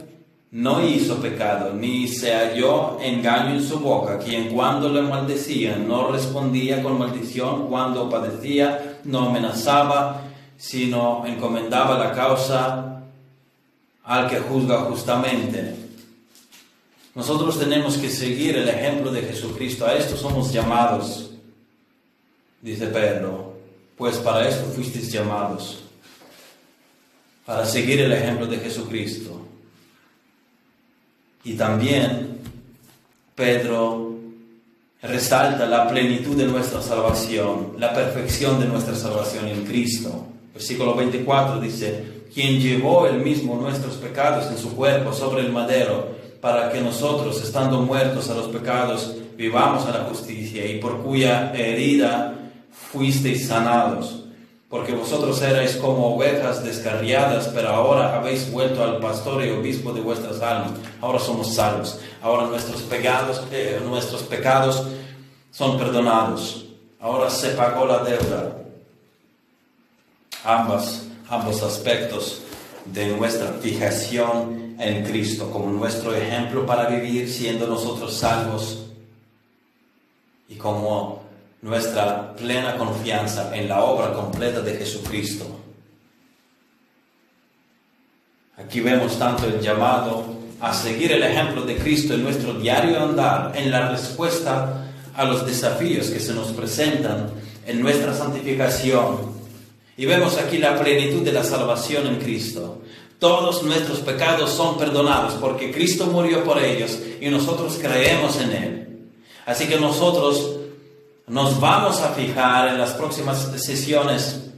no 0.52 0.86
hizo 0.86 1.16
pecado, 1.16 1.74
ni 1.74 2.08
se 2.08 2.32
halló 2.32 3.00
engaño 3.02 3.56
en 3.56 3.68
su 3.68 3.80
boca, 3.80 4.20
quien 4.20 4.50
cuando 4.54 4.88
le 4.88 5.02
maldecía 5.02 5.78
no 5.78 6.12
respondía 6.12 6.84
con 6.84 7.00
maldición, 7.00 7.68
cuando 7.70 8.08
padecía 8.08 9.00
no 9.04 9.30
amenazaba, 9.30 10.26
sino 10.58 11.26
encomendaba 11.26 11.98
la 11.98 12.12
causa 12.12 13.02
al 14.04 14.30
que 14.30 14.38
juzga 14.38 14.82
justamente. 14.82 15.74
Nosotros 17.16 17.58
tenemos 17.58 17.98
que 17.98 18.12
seguir 18.12 18.58
el 18.58 18.70
ejemplo 18.70 19.10
de 19.12 19.24
Jesucristo, 19.24 19.88
a 19.88 19.96
esto 19.96 20.16
somos 20.16 20.54
llamados, 20.54 21.32
dice 22.62 22.86
Pedro, 22.86 23.54
pues 23.98 24.18
para 24.18 24.48
esto 24.48 24.66
fuisteis 24.76 25.12
llamados, 25.12 25.87
para 27.48 27.66
seguir 27.66 28.02
el 28.02 28.12
ejemplo 28.12 28.46
de 28.46 28.58
Jesucristo. 28.58 29.42
Y 31.46 31.54
también 31.54 32.40
Pedro 33.36 34.18
resalta 35.02 35.66
la 35.66 35.88
plenitud 35.88 36.36
de 36.36 36.46
nuestra 36.46 36.82
salvación, 36.82 37.76
la 37.80 37.94
perfección 37.94 38.60
de 38.60 38.66
nuestra 38.66 38.96
salvación 38.96 39.48
en 39.48 39.64
Cristo. 39.64 40.26
Versículo 40.54 40.94
24 40.94 41.62
dice, 41.62 42.26
quien 42.34 42.60
llevó 42.60 43.08
el 43.08 43.20
mismo 43.22 43.56
nuestros 43.56 43.96
pecados 43.96 44.52
en 44.52 44.58
su 44.58 44.76
cuerpo 44.76 45.14
sobre 45.14 45.44
el 45.44 45.54
madero, 45.54 46.18
para 46.42 46.70
que 46.70 46.82
nosotros, 46.82 47.42
estando 47.42 47.82
muertos 47.82 48.30
a 48.30 48.36
los 48.36 48.50
pecados, 48.50 49.16
vivamos 49.38 49.86
a 49.86 49.98
la 49.98 50.04
justicia, 50.04 50.70
y 50.70 50.80
por 50.80 51.02
cuya 51.02 51.54
herida 51.54 52.52
fuisteis 52.92 53.48
sanados 53.48 54.27
porque 54.70 54.94
vosotros 54.94 55.42
erais 55.42 55.78
como 55.78 56.16
ovejas 56.16 56.64
descarriadas, 56.64 57.48
pero 57.50 57.70
ahora 57.70 58.16
habéis 58.16 58.52
vuelto 58.52 58.84
al 58.84 59.00
pastor 59.00 59.46
y 59.46 59.52
obispo 59.52 59.94
de 59.94 60.02
vuestras 60.02 60.42
almas. 60.42 60.72
Ahora 61.00 61.20
somos 61.20 61.56
salvos. 61.56 62.00
Ahora 62.22 62.48
nuestros 62.48 62.82
pecados, 62.82 63.42
eh, 63.52 63.80
nuestros 63.86 64.24
pecados 64.24 64.88
son 65.52 65.78
perdonados. 65.78 66.66
Ahora 67.00 67.30
se 67.30 67.50
pagó 67.50 67.86
la 67.86 68.04
deuda. 68.04 68.58
Ambas, 70.44 71.04
ambos 71.30 71.64
aspectos 71.64 72.42
de 72.86 73.08
nuestra 73.08 73.54
fijación 73.62 74.76
en 74.80 75.04
Cristo 75.06 75.50
como 75.50 75.72
nuestro 75.72 76.14
ejemplo 76.14 76.66
para 76.66 76.88
vivir 76.88 77.30
siendo 77.30 77.68
nosotros 77.68 78.14
salvos 78.14 78.86
y 80.48 80.56
como 80.56 81.27
nuestra 81.62 82.36
plena 82.36 82.78
confianza 82.78 83.56
en 83.56 83.68
la 83.68 83.84
obra 83.84 84.14
completa 84.14 84.62
de 84.62 84.76
Jesucristo. 84.76 85.46
Aquí 88.58 88.80
vemos 88.80 89.18
tanto 89.20 89.46
el 89.46 89.60
llamado 89.60 90.38
a 90.60 90.74
seguir 90.74 91.12
el 91.12 91.24
ejemplo 91.24 91.64
de 91.64 91.78
Cristo 91.78 92.14
en 92.14 92.24
nuestro 92.24 92.54
diario 92.54 93.00
andar, 93.00 93.54
en 93.56 93.70
la 93.72 93.90
respuesta 93.90 94.88
a 95.16 95.26
los 95.26 95.46
desafíos 95.46 96.08
que 96.08 96.20
se 96.20 96.34
nos 96.34 96.48
presentan 96.50 97.32
en 97.66 97.82
nuestra 97.82 98.14
santificación. 98.14 99.38
Y 99.96 100.06
vemos 100.06 100.38
aquí 100.38 100.58
la 100.58 100.80
plenitud 100.80 101.24
de 101.24 101.32
la 101.32 101.44
salvación 101.44 102.08
en 102.08 102.16
Cristo. 102.18 102.82
Todos 103.20 103.64
nuestros 103.64 104.00
pecados 104.00 104.52
son 104.52 104.78
perdonados 104.78 105.34
porque 105.36 105.72
Cristo 105.72 106.06
murió 106.06 106.44
por 106.44 106.64
ellos 106.64 107.00
y 107.20 107.30
nosotros 107.30 107.80
creemos 107.82 108.40
en 108.40 108.52
Él. 108.52 109.00
Así 109.46 109.68
que 109.68 109.80
nosotros 109.80 110.57
nos 111.28 111.60
vamos 111.60 112.00
a 112.02 112.14
fijar 112.14 112.70
en 112.70 112.78
las 112.78 112.92
próximas 112.92 113.52
sesiones, 113.62 114.50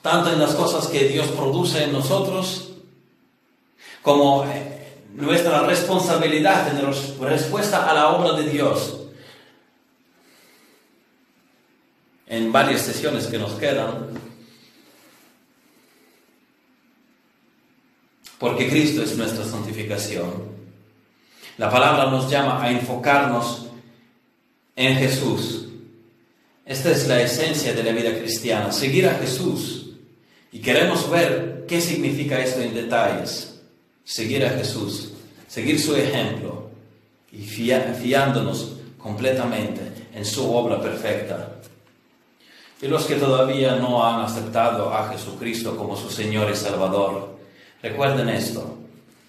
tanto 0.00 0.32
en 0.32 0.38
las 0.38 0.54
cosas 0.54 0.86
que 0.86 1.08
Dios 1.08 1.28
produce 1.28 1.84
en 1.84 1.92
nosotros, 1.92 2.70
como 4.00 4.44
eh, 4.46 5.04
nuestra 5.14 5.62
responsabilidad 5.66 6.68
en 6.68 6.86
respuesta 7.20 7.88
a 7.88 7.92
la 7.92 8.08
obra 8.08 8.32
de 8.32 8.48
Dios. 8.48 8.96
En 12.26 12.50
varias 12.50 12.80
sesiones 12.80 13.26
que 13.26 13.38
nos 13.38 13.52
quedan, 13.54 14.08
porque 18.38 18.70
Cristo 18.70 19.02
es 19.02 19.16
nuestra 19.18 19.44
santificación. 19.44 20.48
La 21.58 21.68
palabra 21.68 22.06
nos 22.06 22.30
llama 22.30 22.62
a 22.62 22.70
enfocarnos 22.70 23.66
en 24.76 24.96
Jesús 24.96 25.69
esta 26.70 26.92
es 26.92 27.08
la 27.08 27.20
esencia 27.20 27.74
de 27.74 27.82
la 27.82 27.90
vida 27.90 28.16
cristiana, 28.16 28.70
seguir 28.70 29.08
a 29.08 29.14
Jesús. 29.14 29.90
Y 30.52 30.60
queremos 30.60 31.10
ver 31.10 31.64
qué 31.66 31.80
significa 31.80 32.38
esto 32.38 32.60
en 32.60 32.72
detalles. 32.72 33.60
Seguir 34.04 34.46
a 34.46 34.50
Jesús, 34.50 35.10
seguir 35.48 35.80
su 35.80 35.96
ejemplo 35.96 36.70
y 37.32 37.42
fiándonos 37.42 38.76
completamente 38.98 39.80
en 40.14 40.24
su 40.24 40.48
obra 40.54 40.80
perfecta. 40.80 41.56
Y 42.80 42.86
los 42.86 43.04
que 43.04 43.16
todavía 43.16 43.74
no 43.74 44.06
han 44.06 44.20
aceptado 44.20 44.94
a 44.94 45.08
Jesucristo 45.08 45.76
como 45.76 45.96
su 45.96 46.08
Señor 46.08 46.52
y 46.52 46.56
Salvador, 46.56 47.36
recuerden 47.82 48.28
esto, 48.28 48.78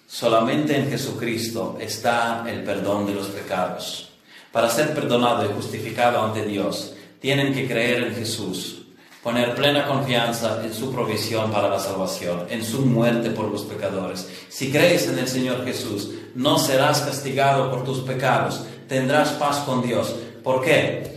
solamente 0.06 0.76
en 0.76 0.88
Jesucristo 0.88 1.76
está 1.80 2.44
el 2.48 2.62
perdón 2.62 3.04
de 3.04 3.14
los 3.14 3.26
pecados. 3.26 4.10
Para 4.52 4.70
ser 4.70 4.94
perdonado 4.94 5.44
y 5.44 5.52
justificado 5.54 6.22
ante 6.22 6.44
Dios, 6.44 6.94
tienen 7.22 7.54
que 7.54 7.68
creer 7.68 8.02
en 8.02 8.14
Jesús, 8.16 8.82
poner 9.22 9.54
plena 9.54 9.86
confianza 9.86 10.60
en 10.64 10.74
su 10.74 10.92
provisión 10.92 11.52
para 11.52 11.68
la 11.68 11.78
salvación, 11.78 12.46
en 12.50 12.64
su 12.64 12.84
muerte 12.84 13.30
por 13.30 13.48
los 13.48 13.62
pecadores. 13.62 14.28
Si 14.48 14.72
crees 14.72 15.08
en 15.08 15.20
el 15.20 15.28
Señor 15.28 15.64
Jesús, 15.64 16.10
no 16.34 16.58
serás 16.58 17.02
castigado 17.02 17.70
por 17.70 17.84
tus 17.84 18.00
pecados, 18.00 18.64
tendrás 18.88 19.30
paz 19.30 19.58
con 19.58 19.86
Dios. 19.86 20.16
¿Por 20.42 20.64
qué? 20.64 21.16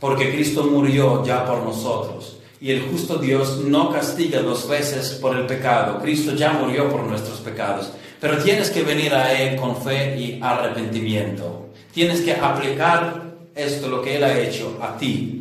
Porque 0.00 0.32
Cristo 0.32 0.64
murió 0.64 1.24
ya 1.24 1.46
por 1.46 1.62
nosotros. 1.62 2.38
Y 2.60 2.72
el 2.72 2.82
justo 2.82 3.16
Dios 3.18 3.58
no 3.58 3.92
castiga 3.92 4.40
dos 4.40 4.68
veces 4.68 5.12
por 5.20 5.36
el 5.36 5.46
pecado. 5.46 6.00
Cristo 6.00 6.34
ya 6.34 6.52
murió 6.52 6.90
por 6.90 7.04
nuestros 7.04 7.38
pecados. 7.38 7.90
Pero 8.20 8.38
tienes 8.38 8.70
que 8.70 8.82
venir 8.82 9.14
a 9.14 9.32
Él 9.32 9.56
con 9.56 9.76
fe 9.76 10.16
y 10.18 10.40
arrepentimiento. 10.42 11.68
Tienes 11.92 12.20
que 12.20 12.32
aplicar 12.32 13.31
esto 13.54 13.88
lo 13.88 14.02
que 14.02 14.16
Él 14.16 14.24
ha 14.24 14.38
hecho 14.38 14.78
a 14.80 14.96
ti. 14.96 15.38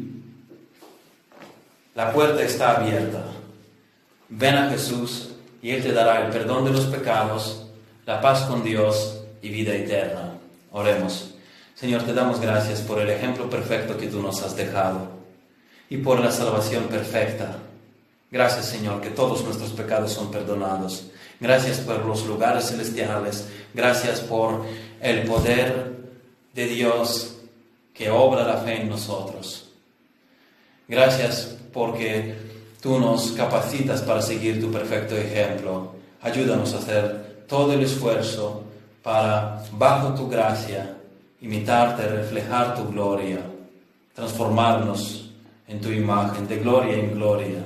La 1.96 2.14
puerta 2.14 2.42
está 2.44 2.78
abierta. 2.78 3.24
Ven 4.30 4.56
a 4.56 4.70
Jesús 4.70 5.30
y 5.62 5.72
Él 5.72 5.84
te 5.84 5.92
dará 5.92 6.26
el 6.26 6.32
perdón 6.32 6.66
de 6.66 6.72
los 6.72 6.86
pecados, 6.86 7.68
la 8.06 8.22
paz 8.22 8.44
con 8.44 8.64
Dios 8.64 9.24
y 9.42 9.50
vida 9.50 9.74
eterna. 9.74 10.34
Oremos. 10.72 11.36
Señor, 11.76 12.04
te 12.04 12.14
damos 12.14 12.40
gracias 12.40 12.82
por 12.82 13.00
el 13.00 13.10
ejemplo 13.10 13.50
perfecto 13.50 13.98
que 13.98 14.08
tú 14.08 14.22
nos 14.22 14.42
has 14.44 14.56
dejado 14.56 15.10
y 15.90 15.98
por 15.98 16.20
la 16.20 16.32
salvación 16.32 16.86
perfecta. 16.86 17.58
Gracias, 18.32 18.68
Señor, 18.68 19.02
que 19.02 19.10
todos 19.10 19.44
nuestros 19.44 19.72
pecados 19.72 20.14
son 20.14 20.32
perdonados. 20.32 21.08
Gracias 21.40 21.80
por 21.80 22.06
los 22.06 22.26
lugares 22.26 22.70
celestiales. 22.70 23.48
Gracias 23.74 24.22
por 24.22 24.66
el 25.02 25.24
poder 25.24 25.92
de 26.54 26.68
Dios 26.68 27.41
que 27.94 28.10
obra 28.10 28.46
la 28.46 28.58
fe 28.58 28.82
en 28.82 28.90
nosotros. 28.90 29.70
Gracias 30.88 31.58
porque 31.72 32.36
tú 32.82 33.00
nos 33.00 33.32
capacitas 33.32 34.02
para 34.02 34.22
seguir 34.22 34.60
tu 34.60 34.72
perfecto 34.72 35.16
ejemplo. 35.16 35.94
Ayúdanos 36.22 36.74
a 36.74 36.80
hacer 36.80 37.46
todo 37.48 37.74
el 37.74 37.82
esfuerzo 37.82 38.64
para, 39.02 39.64
bajo 39.74 40.14
tu 40.14 40.30
gracia, 40.30 40.98
imitarte, 41.42 42.08
reflejar 42.08 42.76
tu 42.76 42.88
gloria, 42.90 43.40
transformarnos 44.14 45.32
en 45.68 45.80
tu 45.80 45.90
imagen, 45.90 46.48
de 46.48 46.58
gloria 46.58 46.96
en 46.96 47.14
gloria. 47.14 47.64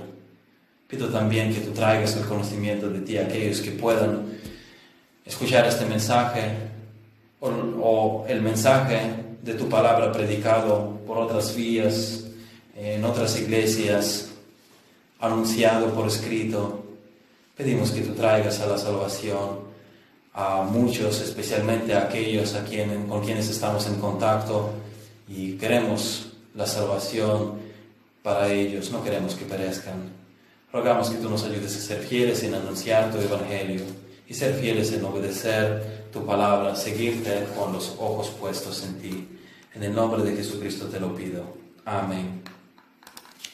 Pido 0.88 1.10
también 1.10 1.54
que 1.54 1.62
tú 1.62 1.72
traigas 1.72 2.16
el 2.16 2.26
conocimiento 2.26 2.90
de 2.90 3.00
ti 3.02 3.18
a 3.18 3.24
aquellos 3.24 3.60
que 3.62 3.72
puedan 3.72 4.38
escuchar 5.26 5.66
este 5.66 5.86
mensaje 5.86 6.52
o, 7.40 7.50
o 7.82 8.26
el 8.28 8.42
mensaje 8.42 9.25
de 9.46 9.54
tu 9.54 9.70
palabra 9.70 10.12
predicado 10.12 11.00
por 11.06 11.20
otras 11.20 11.56
vías, 11.56 12.24
en 12.76 13.06
otras 13.06 13.40
iglesias, 13.40 14.30
anunciado 15.20 15.94
por 15.94 16.08
escrito. 16.08 16.84
Pedimos 17.56 17.92
que 17.92 18.02
tú 18.02 18.14
traigas 18.14 18.60
a 18.60 18.66
la 18.66 18.78
salvación 18.80 19.60
a 20.34 20.64
muchos, 20.64 21.22
especialmente 21.22 21.94
a 21.94 22.06
aquellos 22.06 22.56
a 22.56 22.66
quien, 22.66 23.08
con 23.08 23.24
quienes 23.24 23.48
estamos 23.48 23.86
en 23.86 23.96
contacto 24.00 24.72
y 25.30 25.54
queremos 25.54 26.34
la 26.56 26.66
salvación 26.66 27.54
para 28.24 28.52
ellos, 28.52 28.90
no 28.90 29.04
queremos 29.04 29.36
que 29.36 29.46
perezcan. 29.46 30.12
Rogamos 30.74 31.12
que 31.12 31.18
tú 31.18 31.30
nos 31.30 31.44
ayudes 31.44 31.78
a 31.78 31.80
ser 31.80 32.00
fieles 32.00 32.42
en 32.42 32.56
anunciar 32.56 33.12
tu 33.12 33.20
evangelio 33.20 33.84
y 34.28 34.34
ser 34.34 34.56
fieles 34.56 34.92
en 34.92 35.06
obedecer 35.06 36.08
tu 36.12 36.26
palabra, 36.26 36.76
seguirte 36.76 37.46
con 37.56 37.74
los 37.74 37.90
ojos 38.00 38.30
puestos 38.40 38.84
en 38.84 39.00
ti. 39.00 39.35
En 39.76 39.84
el 39.84 39.94
nombre 39.94 40.24
de 40.24 40.38
Jesucristo 40.38 40.88
te 40.88 41.02
lo 41.02 41.14
pido. 41.14 41.44
Amén. 41.84 42.42